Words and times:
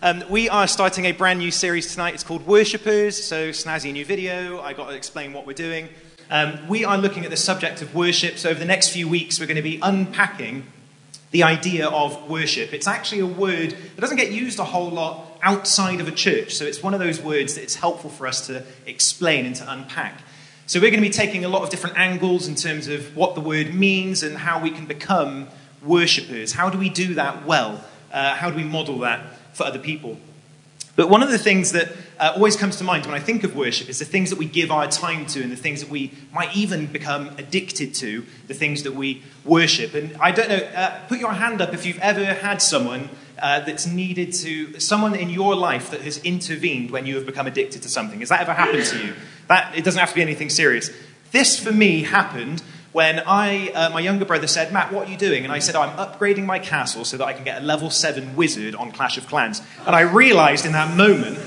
Um, 0.00 0.22
we 0.30 0.48
are 0.48 0.68
starting 0.68 1.06
a 1.06 1.12
brand 1.12 1.40
new 1.40 1.50
series 1.50 1.90
tonight. 1.90 2.14
It's 2.14 2.22
called 2.22 2.46
Worshippers. 2.46 3.20
So, 3.20 3.48
snazzy 3.48 3.92
new 3.92 4.04
video. 4.04 4.60
I 4.60 4.72
got 4.72 4.90
to 4.90 4.94
explain 4.94 5.32
what 5.32 5.44
we're 5.44 5.54
doing. 5.54 5.88
Um, 6.30 6.68
we 6.68 6.84
are 6.84 6.96
looking 6.96 7.24
at 7.24 7.30
the 7.30 7.36
subject 7.36 7.82
of 7.82 7.96
worship. 7.96 8.38
So, 8.38 8.50
over 8.50 8.60
the 8.60 8.64
next 8.64 8.90
few 8.90 9.08
weeks, 9.08 9.40
we're 9.40 9.46
going 9.46 9.56
to 9.56 9.62
be 9.62 9.80
unpacking 9.82 10.66
the 11.32 11.42
idea 11.42 11.88
of 11.88 12.30
worship. 12.30 12.72
It's 12.72 12.86
actually 12.86 13.22
a 13.22 13.26
word 13.26 13.70
that 13.70 14.00
doesn't 14.00 14.18
get 14.18 14.30
used 14.30 14.60
a 14.60 14.64
whole 14.64 14.88
lot 14.88 15.36
outside 15.42 16.00
of 16.00 16.06
a 16.06 16.12
church. 16.12 16.54
So, 16.54 16.64
it's 16.64 16.80
one 16.80 16.94
of 16.94 17.00
those 17.00 17.20
words 17.20 17.56
that 17.56 17.62
it's 17.62 17.74
helpful 17.74 18.08
for 18.08 18.28
us 18.28 18.46
to 18.46 18.62
explain 18.86 19.46
and 19.46 19.56
to 19.56 19.68
unpack. 19.68 20.22
So, 20.66 20.78
we're 20.78 20.92
going 20.92 21.02
to 21.02 21.08
be 21.08 21.12
taking 21.12 21.44
a 21.44 21.48
lot 21.48 21.62
of 21.62 21.70
different 21.70 21.98
angles 21.98 22.46
in 22.46 22.54
terms 22.54 22.86
of 22.86 23.16
what 23.16 23.34
the 23.34 23.40
word 23.40 23.74
means 23.74 24.22
and 24.22 24.38
how 24.38 24.60
we 24.62 24.70
can 24.70 24.86
become 24.86 25.48
worshippers. 25.82 26.52
How 26.52 26.70
do 26.70 26.78
we 26.78 26.88
do 26.88 27.14
that 27.14 27.44
well? 27.44 27.84
Uh, 28.12 28.36
how 28.36 28.48
do 28.48 28.56
we 28.56 28.64
model 28.64 29.00
that 29.00 29.37
for 29.58 29.64
other 29.64 29.78
people? 29.78 30.16
But 30.96 31.08
one 31.08 31.22
of 31.22 31.30
the 31.30 31.38
things 31.38 31.72
that 31.72 31.92
uh, 32.18 32.32
always 32.34 32.56
comes 32.56 32.76
to 32.78 32.84
mind 32.84 33.06
when 33.06 33.14
I 33.14 33.20
think 33.20 33.44
of 33.44 33.54
worship 33.54 33.88
is 33.88 34.00
the 34.00 34.04
things 34.04 34.30
that 34.30 34.38
we 34.38 34.46
give 34.46 34.72
our 34.72 34.88
time 34.88 35.26
to 35.26 35.42
and 35.42 35.52
the 35.52 35.56
things 35.56 35.80
that 35.80 35.88
we 35.88 36.12
might 36.32 36.56
even 36.56 36.86
become 36.86 37.28
addicted 37.38 37.94
to, 37.96 38.24
the 38.48 38.54
things 38.54 38.82
that 38.82 38.94
we 38.94 39.22
worship. 39.44 39.94
And 39.94 40.16
I 40.18 40.32
don't 40.32 40.48
know, 40.48 40.56
uh, 40.56 40.98
put 41.06 41.20
your 41.20 41.34
hand 41.34 41.60
up 41.60 41.72
if 41.72 41.86
you've 41.86 42.00
ever 42.00 42.24
had 42.24 42.60
someone 42.60 43.10
uh, 43.38 43.60
that's 43.60 43.86
needed 43.86 44.32
to, 44.32 44.80
someone 44.80 45.14
in 45.14 45.30
your 45.30 45.54
life 45.54 45.92
that 45.92 46.00
has 46.00 46.18
intervened 46.24 46.90
when 46.90 47.06
you 47.06 47.14
have 47.14 47.26
become 47.26 47.46
addicted 47.46 47.82
to 47.82 47.88
something. 47.88 48.18
Has 48.18 48.30
that 48.30 48.40
ever 48.40 48.54
happened 48.54 48.84
to 48.86 49.06
you? 49.06 49.14
That, 49.46 49.78
it 49.78 49.84
doesn't 49.84 50.00
have 50.00 50.08
to 50.08 50.14
be 50.16 50.22
anything 50.22 50.50
serious. 50.50 50.90
This, 51.30 51.60
for 51.60 51.70
me, 51.70 52.02
happened 52.02 52.60
when 52.98 53.20
I, 53.20 53.68
uh, 53.68 53.90
my 53.90 54.00
younger 54.00 54.24
brother 54.24 54.48
said, 54.48 54.72
Matt, 54.72 54.92
what 54.92 55.06
are 55.06 55.10
you 55.12 55.16
doing? 55.16 55.44
And 55.44 55.52
I 55.52 55.60
said, 55.60 55.76
I'm 55.76 55.96
upgrading 55.96 56.46
my 56.46 56.58
castle 56.58 57.04
so 57.04 57.16
that 57.16 57.24
I 57.24 57.32
can 57.32 57.44
get 57.44 57.62
a 57.62 57.64
level 57.64 57.90
7 57.90 58.34
wizard 58.34 58.74
on 58.74 58.90
Clash 58.90 59.16
of 59.16 59.28
Clans. 59.28 59.62
And 59.86 59.94
I 59.94 60.00
realized 60.00 60.66
in 60.66 60.72
that 60.72 60.96
moment, 60.96 61.38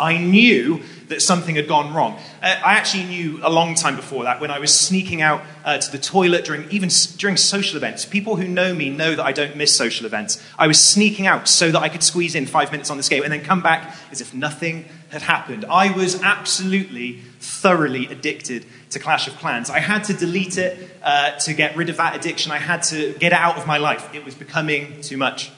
I 0.00 0.16
knew 0.16 0.82
that 1.08 1.22
something 1.22 1.56
had 1.56 1.68
gone 1.68 1.94
wrong. 1.94 2.18
Uh, 2.42 2.56
I 2.64 2.74
actually 2.74 3.04
knew 3.04 3.40
a 3.42 3.50
long 3.50 3.74
time 3.74 3.96
before 3.96 4.24
that 4.24 4.40
when 4.40 4.50
I 4.50 4.58
was 4.58 4.72
sneaking 4.72 5.22
out 5.22 5.42
uh, 5.64 5.78
to 5.78 5.90
the 5.90 5.98
toilet 5.98 6.44
during 6.44 6.70
even 6.70 6.90
during 7.16 7.36
social 7.36 7.76
events. 7.76 8.04
People 8.04 8.36
who 8.36 8.46
know 8.46 8.74
me 8.74 8.90
know 8.90 9.14
that 9.14 9.24
I 9.24 9.32
don't 9.32 9.56
miss 9.56 9.74
social 9.74 10.06
events. 10.06 10.42
I 10.58 10.66
was 10.66 10.82
sneaking 10.82 11.26
out 11.26 11.48
so 11.48 11.70
that 11.70 11.80
I 11.80 11.88
could 11.88 12.02
squeeze 12.02 12.34
in 12.34 12.46
five 12.46 12.70
minutes 12.72 12.90
on 12.90 12.96
this 12.96 13.08
game 13.08 13.22
and 13.22 13.32
then 13.32 13.42
come 13.42 13.62
back 13.62 13.94
as 14.10 14.20
if 14.20 14.34
nothing 14.34 14.84
had 15.10 15.22
happened. 15.22 15.64
I 15.70 15.90
was 15.90 16.22
absolutely, 16.22 17.20
thoroughly 17.40 18.06
addicted 18.06 18.66
to 18.90 18.98
Clash 18.98 19.26
of 19.26 19.36
Clans. 19.38 19.70
I 19.70 19.80
had 19.80 20.04
to 20.04 20.14
delete 20.14 20.58
it 20.58 20.90
uh, 21.02 21.32
to 21.40 21.54
get 21.54 21.76
rid 21.76 21.88
of 21.88 21.96
that 21.96 22.16
addiction. 22.16 22.52
I 22.52 22.58
had 22.58 22.82
to 22.84 23.14
get 23.14 23.32
it 23.32 23.38
out 23.38 23.56
of 23.56 23.66
my 23.66 23.78
life. 23.78 24.14
It 24.14 24.24
was 24.24 24.34
becoming 24.34 25.00
too 25.00 25.16
much. 25.16 25.50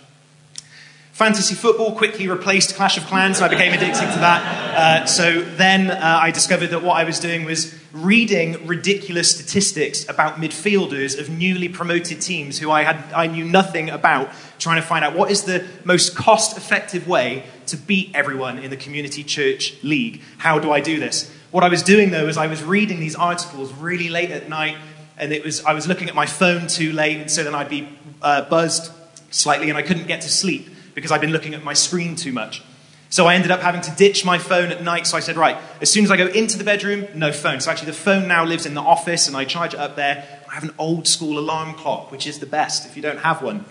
Fantasy 1.20 1.54
football 1.54 1.94
quickly 1.94 2.28
replaced 2.28 2.76
Clash 2.76 2.96
of 2.96 3.04
Clans, 3.04 3.42
and 3.42 3.44
I 3.44 3.48
became 3.48 3.74
addicted 3.74 4.10
to 4.10 4.18
that. 4.20 5.02
Uh, 5.02 5.04
so 5.04 5.42
then 5.42 5.90
uh, 5.90 5.98
I 6.00 6.30
discovered 6.30 6.68
that 6.68 6.82
what 6.82 6.96
I 6.96 7.04
was 7.04 7.20
doing 7.20 7.44
was 7.44 7.78
reading 7.92 8.66
ridiculous 8.66 9.30
statistics 9.30 10.08
about 10.08 10.36
midfielders 10.36 11.20
of 11.20 11.28
newly 11.28 11.68
promoted 11.68 12.22
teams 12.22 12.58
who 12.58 12.70
I, 12.70 12.84
had, 12.84 13.12
I 13.12 13.26
knew 13.26 13.44
nothing 13.44 13.90
about, 13.90 14.30
trying 14.58 14.80
to 14.80 14.86
find 14.86 15.04
out 15.04 15.14
what 15.14 15.30
is 15.30 15.42
the 15.42 15.66
most 15.84 16.16
cost 16.16 16.56
effective 16.56 17.06
way 17.06 17.44
to 17.66 17.76
beat 17.76 18.12
everyone 18.14 18.58
in 18.58 18.70
the 18.70 18.78
community 18.78 19.22
church 19.22 19.76
league. 19.82 20.22
How 20.38 20.58
do 20.58 20.72
I 20.72 20.80
do 20.80 20.98
this? 20.98 21.30
What 21.50 21.62
I 21.62 21.68
was 21.68 21.82
doing 21.82 22.12
though 22.12 22.28
is 22.28 22.38
I 22.38 22.46
was 22.46 22.64
reading 22.64 22.98
these 22.98 23.14
articles 23.14 23.70
really 23.74 24.08
late 24.08 24.30
at 24.30 24.48
night, 24.48 24.78
and 25.18 25.34
it 25.34 25.44
was, 25.44 25.62
I 25.66 25.74
was 25.74 25.86
looking 25.86 26.08
at 26.08 26.14
my 26.14 26.24
phone 26.24 26.66
too 26.66 26.94
late, 26.94 27.18
and 27.18 27.30
so 27.30 27.44
then 27.44 27.54
I'd 27.54 27.68
be 27.68 27.90
uh, 28.22 28.48
buzzed 28.48 28.90
slightly 29.30 29.68
and 29.68 29.76
I 29.76 29.82
couldn't 29.82 30.06
get 30.06 30.22
to 30.22 30.30
sleep 30.30 30.68
because 31.00 31.12
I've 31.12 31.20
been 31.20 31.32
looking 31.32 31.54
at 31.54 31.64
my 31.64 31.72
screen 31.72 32.14
too 32.14 32.32
much. 32.32 32.62
So 33.08 33.26
I 33.26 33.34
ended 33.34 33.50
up 33.50 33.60
having 33.60 33.80
to 33.80 33.90
ditch 33.96 34.24
my 34.24 34.38
phone 34.38 34.70
at 34.70 34.84
night. 34.84 35.06
So 35.06 35.16
I 35.16 35.20
said, 35.20 35.36
right, 35.36 35.56
as 35.80 35.90
soon 35.90 36.04
as 36.04 36.12
I 36.12 36.16
go 36.16 36.28
into 36.28 36.56
the 36.56 36.64
bedroom, 36.64 37.06
no 37.14 37.32
phone. 37.32 37.60
So 37.60 37.70
actually, 37.70 37.86
the 37.86 37.94
phone 37.94 38.28
now 38.28 38.44
lives 38.44 38.66
in 38.66 38.74
the 38.74 38.80
office 38.80 39.26
and 39.26 39.36
I 39.36 39.44
charge 39.44 39.74
it 39.74 39.80
up 39.80 39.96
there. 39.96 40.24
I 40.48 40.54
have 40.54 40.62
an 40.62 40.74
old 40.78 41.08
school 41.08 41.38
alarm 41.38 41.74
clock, 41.74 42.12
which 42.12 42.26
is 42.26 42.38
the 42.38 42.46
best 42.46 42.86
if 42.86 42.96
you 42.96 43.02
don't 43.02 43.18
have 43.18 43.42
one. 43.42 43.64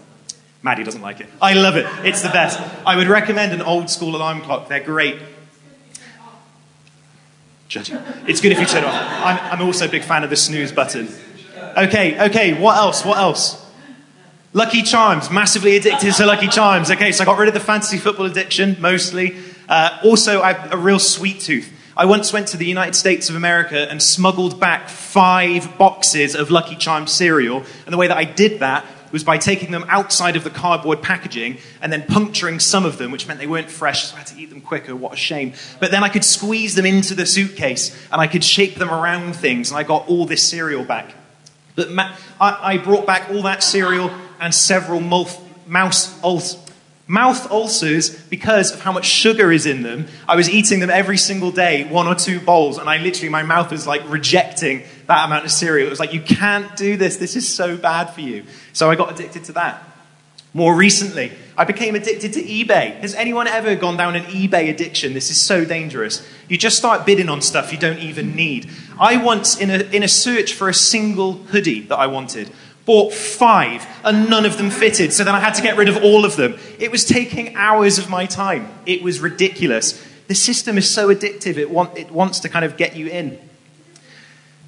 Maddie 0.62 0.84
doesn't 0.84 1.02
like 1.02 1.22
it. 1.22 1.28
I 1.42 1.54
love 1.54 1.78
it. 1.78 1.86
It's 2.06 2.22
the 2.22 2.30
best. 2.30 2.60
I 2.86 2.98
would 2.98 3.08
recommend 3.08 3.54
an 3.54 3.62
old 3.62 3.90
school 3.90 4.16
alarm 4.16 4.42
clock. 4.42 4.68
They're 4.68 4.84
great. 4.84 5.18
Judging. 7.70 8.00
It's 8.28 8.42
good 8.42 8.52
if 8.52 8.60
you 8.60 8.66
turn 8.66 8.84
it 8.84 8.88
off. 8.88 8.96
I'm, 8.96 9.54
I'm 9.54 9.66
also 9.66 9.86
a 9.86 9.90
big 9.90 10.04
fan 10.04 10.26
of 10.26 10.30
the 10.30 10.36
snooze 10.36 10.72
button. 10.74 11.08
Okay, 11.78 12.28
okay, 12.28 12.60
what 12.60 12.76
else? 12.76 13.06
What 13.06 13.18
else? 13.18 13.69
Lucky 14.54 14.82
Charms, 14.82 15.30
massively 15.30 15.78
addicted 15.78 16.12
to 16.12 16.26
Lucky 16.26 16.48
Charms. 16.48 16.90
Okay, 16.90 17.12
so 17.12 17.22
I 17.22 17.26
got 17.26 17.38
rid 17.38 17.50
of 17.50 17.54
the 17.54 17.60
fantasy 17.60 18.00
football 18.00 18.26
addiction, 18.26 18.78
mostly. 18.80 19.36
Uh, 19.68 20.00
also, 20.04 20.42
I 20.42 20.54
have 20.54 20.74
a 20.74 20.78
real 20.78 20.98
sweet 20.98 21.40
tooth. 21.40 21.72
I 21.96 22.06
once 22.06 22.34
went 22.34 22.48
to 22.48 22.58
the 22.58 22.66
United 22.66 22.96
States 22.96 23.30
of 23.30 23.36
America 23.36 23.88
and 23.92 24.02
smuggled 24.02 24.60
back 24.60 24.90
five 24.90 25.78
boxes 25.78 26.34
of 26.34 26.50
Lucky 26.50 26.76
Charms 26.76 27.12
cereal. 27.12 27.64
And 27.86 27.94
the 27.94 27.98
way 27.98 28.08
that 28.08 28.18
I 28.18 28.24
did 28.24 28.62
that 28.62 28.88
was 29.12 29.24
by 29.24 29.38
taking 29.38 29.70
them 29.70 29.86
outside 29.88 30.36
of 30.36 30.44
the 30.44 30.50
cardboard 30.50 31.04
packaging 31.04 31.60
and 31.80 31.94
then 31.94 32.08
puncturing 32.08 32.60
some 32.60 32.86
of 32.86 32.98
them, 32.98 33.12
which 33.12 33.28
meant 33.28 33.40
they 33.40 33.46
weren't 33.46 33.70
fresh, 33.70 34.06
so 34.06 34.16
I 34.16 34.20
had 34.20 34.28
to 34.28 34.40
eat 34.40 34.50
them 34.50 34.62
quicker. 34.62 34.96
What 34.96 35.14
a 35.14 35.18
shame. 35.18 35.54
But 35.80 35.92
then 35.92 36.04
I 36.04 36.10
could 36.10 36.26
squeeze 36.26 36.74
them 36.74 36.88
into 36.88 37.14
the 37.14 37.28
suitcase 37.28 37.96
and 38.12 38.20
I 38.20 38.26
could 38.26 38.44
shape 38.44 38.76
them 38.76 38.90
around 38.90 39.36
things, 39.36 39.70
and 39.70 39.78
I 39.78 39.84
got 39.84 40.10
all 40.10 40.26
this 40.26 40.42
cereal 40.42 40.86
back. 40.86 41.14
But 41.76 41.92
ma- 41.92 42.16
I, 42.42 42.74
I 42.74 42.78
brought 42.78 43.06
back 43.06 43.30
all 43.30 43.44
that 43.44 43.62
cereal 43.62 44.12
and 44.40 44.54
several 44.54 45.00
mouth, 45.00 45.68
mouse 45.68 46.22
ul- 46.24 46.42
mouth 47.08 47.52
ulcers 47.52 48.16
because 48.26 48.72
of 48.72 48.82
how 48.82 48.92
much 48.92 49.06
sugar 49.06 49.52
is 49.52 49.66
in 49.66 49.82
them. 49.82 50.06
I 50.28 50.36
was 50.36 50.50
eating 50.50 50.80
them 50.80 50.92
every 50.92 51.18
single 51.18 51.52
day, 51.52 51.84
one 51.86 52.08
or 52.08 52.16
two 52.16 52.40
bowls, 52.40 52.78
and 52.78 52.90
I 52.90 52.98
literally, 52.98 53.30
my 53.30 53.44
mouth 53.44 53.72
was 53.72 53.88
like 53.88 54.08
rejecting 54.08 54.84
that 55.08 55.26
amount 55.26 55.44
of 55.44 55.52
cereal. 55.52 55.88
It 55.88 55.90
was 55.90 56.00
like, 56.00 56.14
you 56.14 56.22
can't 56.22 56.76
do 56.78 56.98
this. 56.98 57.18
This 57.18 57.36
is 57.36 57.48
so 57.48 57.76
bad 57.76 58.12
for 58.12 58.22
you. 58.22 58.46
So 58.74 58.92
I 58.92 58.96
got 58.96 59.12
addicted 59.12 59.44
to 59.46 59.54
that. 59.54 59.84
More 60.54 60.76
recently, 60.76 61.32
I 61.56 61.66
became 61.66 61.94
addicted 61.94 62.34
to 62.34 62.42
eBay. 62.42 62.96
Has 63.02 63.14
anyone 63.14 63.48
ever 63.48 63.76
gone 63.76 63.98
down 63.98 64.16
an 64.16 64.24
eBay 64.26 64.70
addiction? 64.70 65.14
This 65.14 65.30
is 65.30 65.40
so 65.40 65.64
dangerous. 65.64 66.28
You 66.48 66.58
just 66.58 66.78
start 66.78 67.06
bidding 67.06 67.30
on 67.30 67.42
stuff 67.42 67.72
you 67.72 67.78
don't 67.78 68.00
even 68.00 68.36
need. 68.36 68.68
I 69.00 69.18
once, 69.18 69.60
in 69.60 69.70
a, 69.70 69.80
in 69.96 70.02
a 70.02 70.08
search 70.08 70.54
for 70.54 70.68
a 70.68 70.74
single 70.74 71.34
hoodie 71.34 71.82
that 71.82 71.98
I 71.98 72.08
wanted, 72.08 72.52
bought 72.90 73.14
five 73.14 73.86
and 74.04 74.32
none 74.32 74.48
of 74.48 74.58
them 74.58 74.72
fitted, 74.72 75.14
so 75.14 75.24
then 75.24 75.36
I 75.36 75.40
had 75.40 75.54
to 75.54 75.62
get 75.62 75.78
rid 75.78 75.90
of 75.90 76.04
all 76.04 76.26
of 76.26 76.36
them. 76.38 76.58
It 76.80 76.90
was 76.90 77.06
taking 77.06 77.56
hours 77.56 78.00
of 78.00 78.10
my 78.10 78.26
time. 78.26 78.68
It 78.88 79.04
was 79.04 79.20
ridiculous. 79.20 80.04
The 80.28 80.34
system 80.34 80.76
is 80.76 80.90
so 80.90 81.14
addictive, 81.14 81.58
it, 81.58 81.70
want, 81.70 81.96
it 82.00 82.10
wants 82.10 82.40
to 82.40 82.50
kind 82.50 82.66
of 82.66 82.78
get 82.78 82.96
you 82.96 83.06
in. 83.06 83.38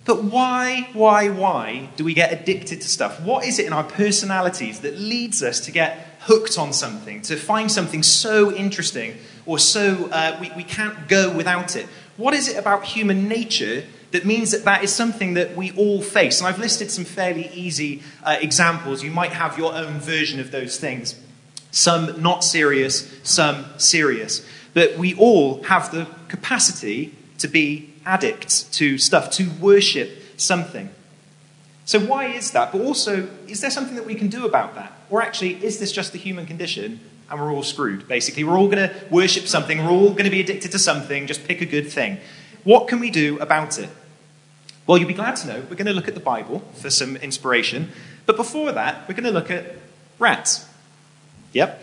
But 0.05 0.23
why, 0.23 0.87
why, 0.93 1.29
why 1.29 1.89
do 1.95 2.03
we 2.03 2.13
get 2.13 2.31
addicted 2.31 2.81
to 2.81 2.87
stuff? 2.87 3.19
What 3.21 3.43
is 3.43 3.57
it 3.57 3.65
in 3.65 3.73
our 3.73 3.83
personalities 3.83 4.81
that 4.81 4.99
leads 4.99 5.41
us 5.41 5.59
to 5.61 5.71
get 5.71 6.15
hooked 6.19 6.59
on 6.59 6.73
something, 6.73 7.23
to 7.23 7.35
find 7.35 7.71
something 7.71 8.03
so 8.03 8.53
interesting 8.53 9.17
or 9.47 9.57
so 9.57 10.09
uh, 10.11 10.37
we, 10.39 10.51
we 10.55 10.63
can't 10.63 11.07
go 11.07 11.35
without 11.35 11.75
it? 11.75 11.87
What 12.17 12.35
is 12.35 12.47
it 12.47 12.55
about 12.55 12.85
human 12.85 13.27
nature 13.27 13.83
that 14.11 14.25
means 14.25 14.51
that 14.51 14.65
that 14.65 14.83
is 14.83 14.93
something 14.93 15.35
that 15.35 15.55
we 15.55 15.71
all 15.71 16.01
face? 16.01 16.39
And 16.39 16.47
I've 16.47 16.59
listed 16.59 16.91
some 16.91 17.05
fairly 17.05 17.49
easy 17.53 18.03
uh, 18.23 18.37
examples. 18.39 19.03
You 19.03 19.11
might 19.11 19.31
have 19.31 19.57
your 19.57 19.73
own 19.73 19.99
version 19.99 20.39
of 20.39 20.51
those 20.51 20.77
things. 20.77 21.19
Some 21.71 22.21
not 22.21 22.43
serious, 22.43 23.09
some 23.23 23.65
serious. 23.77 24.45
But 24.73 24.97
we 24.97 25.15
all 25.15 25.63
have 25.63 25.91
the 25.91 26.07
capacity 26.27 27.15
to 27.37 27.47
be 27.47 27.93
addicts 28.05 28.63
to 28.63 28.97
stuff, 28.97 29.31
to 29.31 29.49
worship 29.59 30.11
something. 30.37 30.89
So, 31.85 31.99
why 31.99 32.27
is 32.27 32.51
that? 32.51 32.71
But 32.71 32.81
also, 32.81 33.29
is 33.47 33.61
there 33.61 33.71
something 33.71 33.95
that 33.95 34.05
we 34.05 34.15
can 34.15 34.27
do 34.27 34.45
about 34.45 34.75
that? 34.75 34.93
Or 35.09 35.21
actually, 35.21 35.63
is 35.63 35.79
this 35.79 35.91
just 35.91 36.13
the 36.13 36.19
human 36.19 36.45
condition 36.45 36.99
and 37.29 37.39
we're 37.39 37.51
all 37.51 37.63
screwed? 37.63 38.07
Basically, 38.07 38.43
we're 38.43 38.57
all 38.57 38.67
going 38.67 38.89
to 38.89 38.95
worship 39.09 39.47
something, 39.47 39.83
we're 39.83 39.91
all 39.91 40.11
going 40.11 40.25
to 40.25 40.29
be 40.29 40.41
addicted 40.41 40.71
to 40.71 40.79
something, 40.79 41.27
just 41.27 41.45
pick 41.45 41.61
a 41.61 41.65
good 41.65 41.89
thing. 41.89 42.19
What 42.63 42.87
can 42.87 42.99
we 42.99 43.09
do 43.09 43.39
about 43.39 43.79
it? 43.79 43.89
Well, 44.91 44.97
you'll 44.97 45.07
be 45.07 45.13
glad 45.13 45.37
to 45.37 45.47
know 45.47 45.63
we're 45.69 45.77
going 45.77 45.85
to 45.85 45.93
look 45.93 46.09
at 46.09 46.15
the 46.15 46.19
Bible 46.19 46.59
for 46.73 46.89
some 46.89 47.15
inspiration. 47.15 47.93
But 48.25 48.35
before 48.35 48.73
that, 48.73 49.07
we're 49.07 49.13
going 49.13 49.23
to 49.23 49.31
look 49.31 49.49
at 49.49 49.77
rats. 50.19 50.67
Yep. 51.53 51.81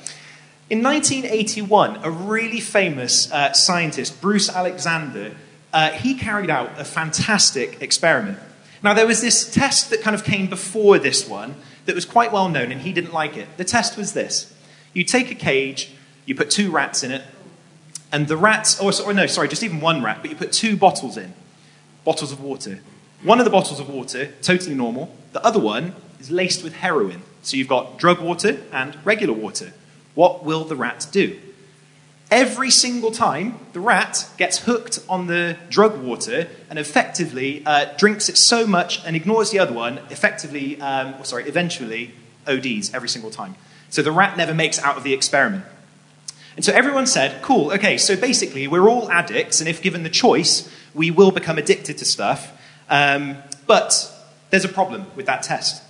In 0.68 0.82
1981, 0.82 2.04
a 2.04 2.10
really 2.10 2.60
famous 2.60 3.32
uh, 3.32 3.54
scientist, 3.54 4.20
Bruce 4.20 4.50
Alexander, 4.50 5.34
uh, 5.72 5.92
he 5.92 6.16
carried 6.16 6.50
out 6.50 6.78
a 6.78 6.84
fantastic 6.84 7.80
experiment. 7.80 8.38
Now, 8.82 8.92
there 8.92 9.06
was 9.06 9.22
this 9.22 9.50
test 9.50 9.88
that 9.88 10.02
kind 10.02 10.14
of 10.14 10.22
came 10.22 10.46
before 10.46 10.98
this 10.98 11.26
one 11.26 11.54
that 11.86 11.94
was 11.94 12.04
quite 12.04 12.30
well 12.30 12.50
known, 12.50 12.70
and 12.70 12.82
he 12.82 12.92
didn't 12.92 13.14
like 13.14 13.38
it. 13.38 13.48
The 13.56 13.64
test 13.64 13.96
was 13.96 14.12
this 14.12 14.54
you 14.92 15.02
take 15.02 15.30
a 15.30 15.34
cage, 15.34 15.92
you 16.26 16.34
put 16.34 16.50
two 16.50 16.70
rats 16.70 17.02
in 17.02 17.10
it, 17.10 17.22
and 18.12 18.28
the 18.28 18.36
rats, 18.36 18.78
or, 18.78 18.92
or 19.02 19.14
no, 19.14 19.24
sorry, 19.24 19.48
just 19.48 19.62
even 19.62 19.80
one 19.80 20.02
rat, 20.02 20.18
but 20.20 20.30
you 20.30 20.36
put 20.36 20.52
two 20.52 20.76
bottles 20.76 21.16
in 21.16 21.32
bottles 22.04 22.32
of 22.32 22.42
water. 22.42 22.80
One 23.22 23.40
of 23.40 23.44
the 23.44 23.50
bottles 23.50 23.80
of 23.80 23.88
water, 23.88 24.32
totally 24.42 24.76
normal, 24.76 25.14
the 25.32 25.44
other 25.44 25.58
one 25.58 25.94
is 26.20 26.30
laced 26.30 26.62
with 26.62 26.74
heroin. 26.74 27.22
So 27.42 27.56
you've 27.56 27.68
got 27.68 27.98
drug 27.98 28.20
water 28.20 28.60
and 28.72 28.96
regular 29.04 29.34
water. 29.34 29.72
What 30.14 30.44
will 30.44 30.64
the 30.64 30.76
rat 30.76 31.06
do? 31.10 31.38
Every 32.30 32.70
single 32.70 33.10
time, 33.10 33.58
the 33.72 33.80
rat 33.80 34.28
gets 34.36 34.58
hooked 34.58 35.00
on 35.08 35.26
the 35.28 35.56
drug 35.70 35.98
water 36.00 36.46
and 36.68 36.78
effectively 36.78 37.62
uh, 37.64 37.86
drinks 37.96 38.28
it 38.28 38.36
so 38.36 38.66
much 38.66 39.04
and 39.04 39.16
ignores 39.16 39.50
the 39.50 39.58
other 39.58 39.72
one, 39.72 39.98
effectively, 40.10 40.80
um, 40.80 41.14
sorry, 41.24 41.44
eventually 41.48 42.12
ODs 42.46 42.92
every 42.94 43.08
single 43.08 43.30
time. 43.30 43.56
So 43.90 44.02
the 44.02 44.12
rat 44.12 44.36
never 44.36 44.52
makes 44.52 44.78
out 44.78 44.96
of 44.96 45.04
the 45.04 45.14
experiment. 45.14 45.64
And 46.54 46.64
so 46.64 46.72
everyone 46.72 47.06
said, 47.06 47.40
cool, 47.40 47.72
okay, 47.72 47.96
so 47.96 48.16
basically 48.16 48.68
we're 48.68 48.88
all 48.88 49.10
addicts, 49.10 49.60
and 49.60 49.68
if 49.68 49.80
given 49.80 50.02
the 50.02 50.10
choice, 50.10 50.70
we 50.94 51.10
will 51.10 51.30
become 51.30 51.56
addicted 51.56 51.96
to 51.98 52.04
stuff. 52.04 52.52
Um, 52.88 53.36
but 53.66 54.12
there's 54.50 54.64
a 54.64 54.68
problem 54.68 55.06
with 55.14 55.26
that 55.26 55.42
test. 55.42 55.82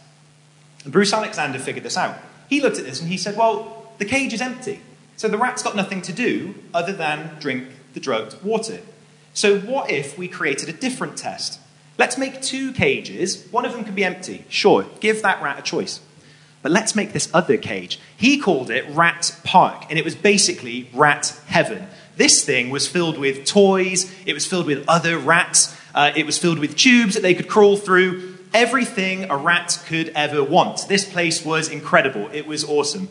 And 0.84 0.92
Bruce 0.92 1.12
Alexander 1.12 1.58
figured 1.58 1.84
this 1.84 1.96
out. 1.96 2.16
He 2.48 2.60
looked 2.60 2.78
at 2.78 2.84
this 2.84 3.00
and 3.00 3.10
he 3.10 3.16
said, 3.16 3.36
well, 3.36 3.92
the 3.98 4.04
cage 4.04 4.32
is 4.32 4.40
empty. 4.40 4.80
So 5.16 5.28
the 5.28 5.38
rat's 5.38 5.62
got 5.62 5.76
nothing 5.76 6.02
to 6.02 6.12
do 6.12 6.54
other 6.72 6.92
than 6.92 7.36
drink 7.40 7.68
the 7.94 8.00
drugged 8.00 8.42
water. 8.42 8.80
So 9.34 9.58
what 9.60 9.90
if 9.90 10.16
we 10.16 10.28
created 10.28 10.68
a 10.68 10.72
different 10.72 11.16
test? 11.16 11.60
Let's 11.98 12.16
make 12.16 12.40
two 12.40 12.72
cages. 12.72 13.46
One 13.50 13.64
of 13.64 13.72
them 13.72 13.84
can 13.84 13.94
be 13.94 14.04
empty. 14.04 14.44
Sure, 14.48 14.86
give 15.00 15.22
that 15.22 15.42
rat 15.42 15.58
a 15.58 15.62
choice. 15.62 16.00
But 16.62 16.72
let's 16.72 16.94
make 16.94 17.12
this 17.12 17.28
other 17.34 17.56
cage. 17.56 18.00
He 18.16 18.38
called 18.38 18.70
it 18.70 18.84
Rat 18.88 19.36
Park, 19.44 19.86
and 19.90 19.98
it 19.98 20.04
was 20.04 20.14
basically 20.14 20.88
rat 20.92 21.40
heaven. 21.46 21.86
This 22.16 22.44
thing 22.44 22.70
was 22.70 22.88
filled 22.88 23.18
with 23.18 23.44
toys, 23.44 24.12
it 24.26 24.34
was 24.34 24.46
filled 24.46 24.66
with 24.66 24.84
other 24.88 25.18
rats, 25.18 25.76
uh, 25.98 26.12
it 26.14 26.24
was 26.24 26.38
filled 26.38 26.60
with 26.60 26.76
tubes 26.76 27.14
that 27.14 27.22
they 27.22 27.34
could 27.34 27.48
crawl 27.48 27.76
through. 27.76 28.36
Everything 28.54 29.28
a 29.30 29.36
rat 29.36 29.82
could 29.86 30.10
ever 30.10 30.44
want. 30.44 30.86
This 30.86 31.04
place 31.04 31.44
was 31.44 31.68
incredible. 31.68 32.30
It 32.32 32.46
was 32.46 32.62
awesome. 32.62 33.08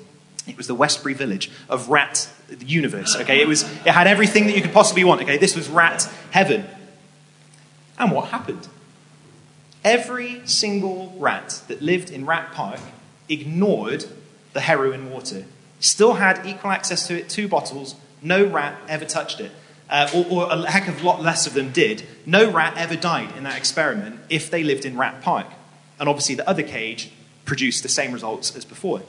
It 0.47 0.55
was 0.55 0.67
the 0.67 0.73
Westbury 0.73 1.13
village 1.13 1.51
of 1.67 1.89
rat 1.89 2.29
universe. 2.59 3.17
Okay, 3.17 3.41
it 3.41 3.47
was 3.47 3.63
it 3.63 3.91
had 3.91 4.07
everything 4.07 4.45
that 4.45 4.55
you 4.55 4.61
could 4.61 4.71
possibly 4.71 5.03
want. 5.03 5.21
Okay, 5.21 5.37
this 5.37 5.53
was 5.53 5.67
rat 5.67 6.09
heaven. 6.31 6.65
And 7.99 8.13
what 8.13 8.29
happened? 8.29 8.69
Every 9.83 10.47
single 10.47 11.13
rat 11.19 11.63
that 11.67 11.81
lived 11.81 12.09
in 12.09 12.25
Rat 12.25 12.53
Park 12.53 12.79
ignored 13.27 14.05
the 14.53 14.61
heroin 14.61 15.11
water. 15.11 15.43
Still 15.81 16.13
had 16.13 16.45
equal 16.45 16.71
access 16.71 17.05
to 17.07 17.19
it, 17.19 17.27
two 17.27 17.49
bottles. 17.49 17.95
No 18.21 18.45
rat 18.45 18.79
ever 18.87 19.03
touched 19.03 19.41
it. 19.41 19.51
Uh, 19.89 20.09
or, 20.13 20.25
or, 20.25 20.51
a 20.51 20.69
heck 20.69 20.87
of 20.89 21.01
a 21.01 21.05
lot 21.05 21.21
less 21.21 21.47
of 21.47 21.53
them 21.53 21.71
did. 21.71 22.03
No 22.25 22.51
rat 22.51 22.73
ever 22.75 22.95
died 22.95 23.35
in 23.37 23.43
that 23.43 23.57
experiment 23.57 24.19
if 24.29 24.51
they 24.51 24.61
lived 24.61 24.83
in 24.83 24.97
Rat 24.97 25.21
Park. 25.21 25.47
And 25.99 26.09
obviously, 26.09 26.35
the 26.35 26.47
other 26.47 26.63
cage 26.63 27.09
produced 27.45 27.83
the 27.83 27.89
same 27.89 28.11
results 28.11 28.55
as 28.55 28.65
before. 28.65 29.01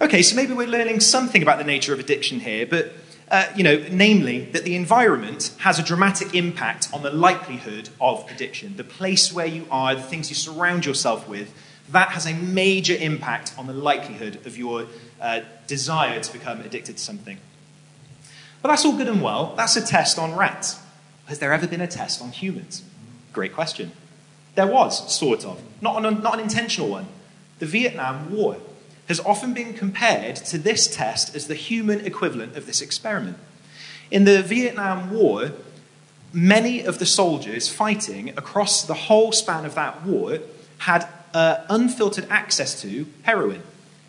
Okay, 0.00 0.22
so 0.22 0.36
maybe 0.36 0.52
we're 0.52 0.68
learning 0.68 1.00
something 1.00 1.42
about 1.42 1.58
the 1.58 1.64
nature 1.64 1.92
of 1.92 2.00
addiction 2.00 2.40
here, 2.40 2.66
but 2.66 2.92
uh, 3.30 3.46
you 3.56 3.64
know, 3.64 3.82
namely 3.90 4.44
that 4.46 4.64
the 4.64 4.76
environment 4.76 5.54
has 5.58 5.78
a 5.78 5.82
dramatic 5.82 6.34
impact 6.34 6.88
on 6.92 7.02
the 7.02 7.10
likelihood 7.10 7.88
of 8.00 8.30
addiction. 8.30 8.76
The 8.76 8.84
place 8.84 9.32
where 9.32 9.46
you 9.46 9.66
are, 9.70 9.94
the 9.94 10.02
things 10.02 10.28
you 10.28 10.36
surround 10.36 10.84
yourself 10.84 11.26
with, 11.26 11.54
that 11.92 12.10
has 12.10 12.26
a 12.26 12.34
major 12.34 12.94
impact 12.94 13.54
on 13.56 13.66
the 13.66 13.72
likelihood 13.72 14.44
of 14.46 14.58
your 14.58 14.86
uh, 15.20 15.40
desire 15.66 16.20
to 16.20 16.32
become 16.32 16.60
addicted 16.60 16.98
to 16.98 17.02
something. 17.02 17.38
But 18.62 18.68
that's 18.68 18.84
all 18.84 18.96
good 18.96 19.08
and 19.08 19.20
well. 19.20 19.54
That's 19.56 19.76
a 19.76 19.84
test 19.84 20.18
on 20.18 20.36
rats. 20.36 20.80
Has 21.26 21.40
there 21.40 21.52
ever 21.52 21.66
been 21.66 21.80
a 21.80 21.88
test 21.88 22.22
on 22.22 22.30
humans? 22.30 22.82
Great 23.32 23.52
question. 23.52 23.92
There 24.54 24.66
was, 24.66 25.12
sort 25.12 25.44
of. 25.44 25.60
Not 25.80 26.04
an, 26.04 26.22
not 26.22 26.34
an 26.34 26.40
intentional 26.40 26.88
one. 26.88 27.06
The 27.58 27.66
Vietnam 27.66 28.30
War 28.32 28.58
has 29.08 29.18
often 29.20 29.52
been 29.52 29.74
compared 29.74 30.36
to 30.36 30.58
this 30.58 30.86
test 30.86 31.34
as 31.34 31.48
the 31.48 31.54
human 31.54 32.06
equivalent 32.06 32.56
of 32.56 32.66
this 32.66 32.80
experiment. 32.80 33.38
In 34.10 34.24
the 34.24 34.42
Vietnam 34.42 35.10
War, 35.10 35.52
many 36.32 36.82
of 36.82 36.98
the 36.98 37.06
soldiers 37.06 37.68
fighting 37.68 38.30
across 38.30 38.84
the 38.84 38.94
whole 38.94 39.32
span 39.32 39.64
of 39.64 39.74
that 39.74 40.04
war 40.04 40.38
had 40.78 41.08
uh, 41.34 41.64
unfiltered 41.68 42.26
access 42.30 42.80
to 42.82 43.06
heroin. 43.22 43.62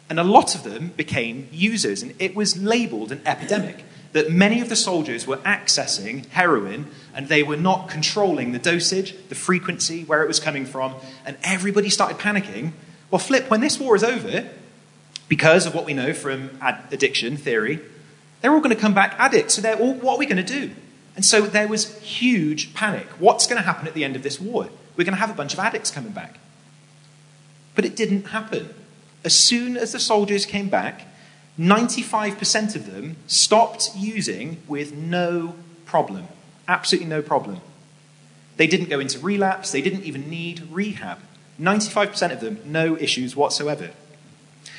And 0.10 0.20
a 0.20 0.24
lot 0.24 0.56
of 0.56 0.64
them 0.64 0.90
became 0.96 1.48
users, 1.52 2.04
and 2.04 2.14
it 2.20 2.36
was 2.36 2.62
labeled 2.62 3.12
an 3.12 3.22
epidemic 3.26 3.84
that 4.14 4.32
many 4.32 4.62
of 4.62 4.70
the 4.70 4.76
soldiers 4.76 5.28
were 5.28 5.38
accessing 5.38 6.28
heroin 6.30 6.88
and 7.14 7.28
they 7.28 7.44
were 7.44 7.58
not 7.58 7.90
controlling 7.90 8.52
the 8.52 8.60
dosage, 8.60 9.16
the 9.30 9.36
frequency, 9.36 10.04
where 10.04 10.24
it 10.24 10.28
was 10.28 10.40
coming 10.40 10.66
from, 10.66 10.96
and 11.26 11.36
everybody 11.44 11.90
started 11.90 12.18
panicking. 12.18 12.72
Well, 13.12 13.20
flip, 13.20 13.50
when 13.50 13.62
this 13.62 13.80
war 13.80 13.96
is 13.96 14.04
over, 14.04 14.48
because 15.28 15.66
of 15.66 15.74
what 15.74 15.86
we 15.86 15.94
know 15.94 16.14
from 16.14 16.58
addiction 16.92 17.38
theory, 17.38 17.80
they're 18.42 18.52
all 18.52 18.60
going 18.60 18.76
to 18.76 18.82
come 18.82 18.94
back 18.94 19.16
addicts. 19.18 19.56
So 19.56 19.62
they're 19.62 19.78
all, 19.78 19.94
what 19.96 20.16
are 20.16 20.20
we 20.20 20.26
going 20.26 20.44
to 20.44 20.60
do? 20.60 20.72
And 21.16 21.24
so 21.24 21.42
there 21.42 21.68
was 21.68 21.98
huge 22.00 22.74
panic. 22.74 23.08
What's 23.20 23.48
going 23.48 23.58
to 23.58 23.66
happen 23.66 23.88
at 23.88 23.94
the 23.94 24.04
end 24.04 24.16
of 24.16 24.24
this 24.24 24.40
war? 24.40 24.70
We're 24.96 25.06
going 25.06 25.16
to 25.16 25.20
have 25.20 25.30
a 25.30 25.36
bunch 25.36 25.54
of 25.54 25.60
addicts 25.60 25.92
coming 25.92 26.12
back. 26.12 26.40
But 27.76 27.86
it 27.86 27.96
didn't 27.96 28.26
happen. 28.28 28.74
As 29.24 29.34
soon 29.34 29.78
as 29.78 29.92
the 29.92 30.00
soldiers 30.00 30.46
came 30.46 30.70
back, 30.70 31.08
95% 31.60 32.76
of 32.76 32.92
them 32.92 33.16
stopped 33.28 33.92
using 33.96 34.58
with 34.68 34.94
no 34.94 35.56
problem. 35.86 36.28
Absolutely 36.68 37.10
no 37.10 37.22
problem. 37.22 37.62
They 38.58 38.68
didn't 38.68 38.90
go 38.90 39.00
into 39.00 39.20
relapse, 39.20 39.72
they 39.72 39.82
didn't 39.82 40.04
even 40.04 40.30
need 40.30 40.68
rehab. 40.72 41.20
95% 41.60 42.32
of 42.32 42.40
them, 42.40 42.60
no 42.66 42.98
issues 42.98 43.36
whatsoever. 43.36 43.92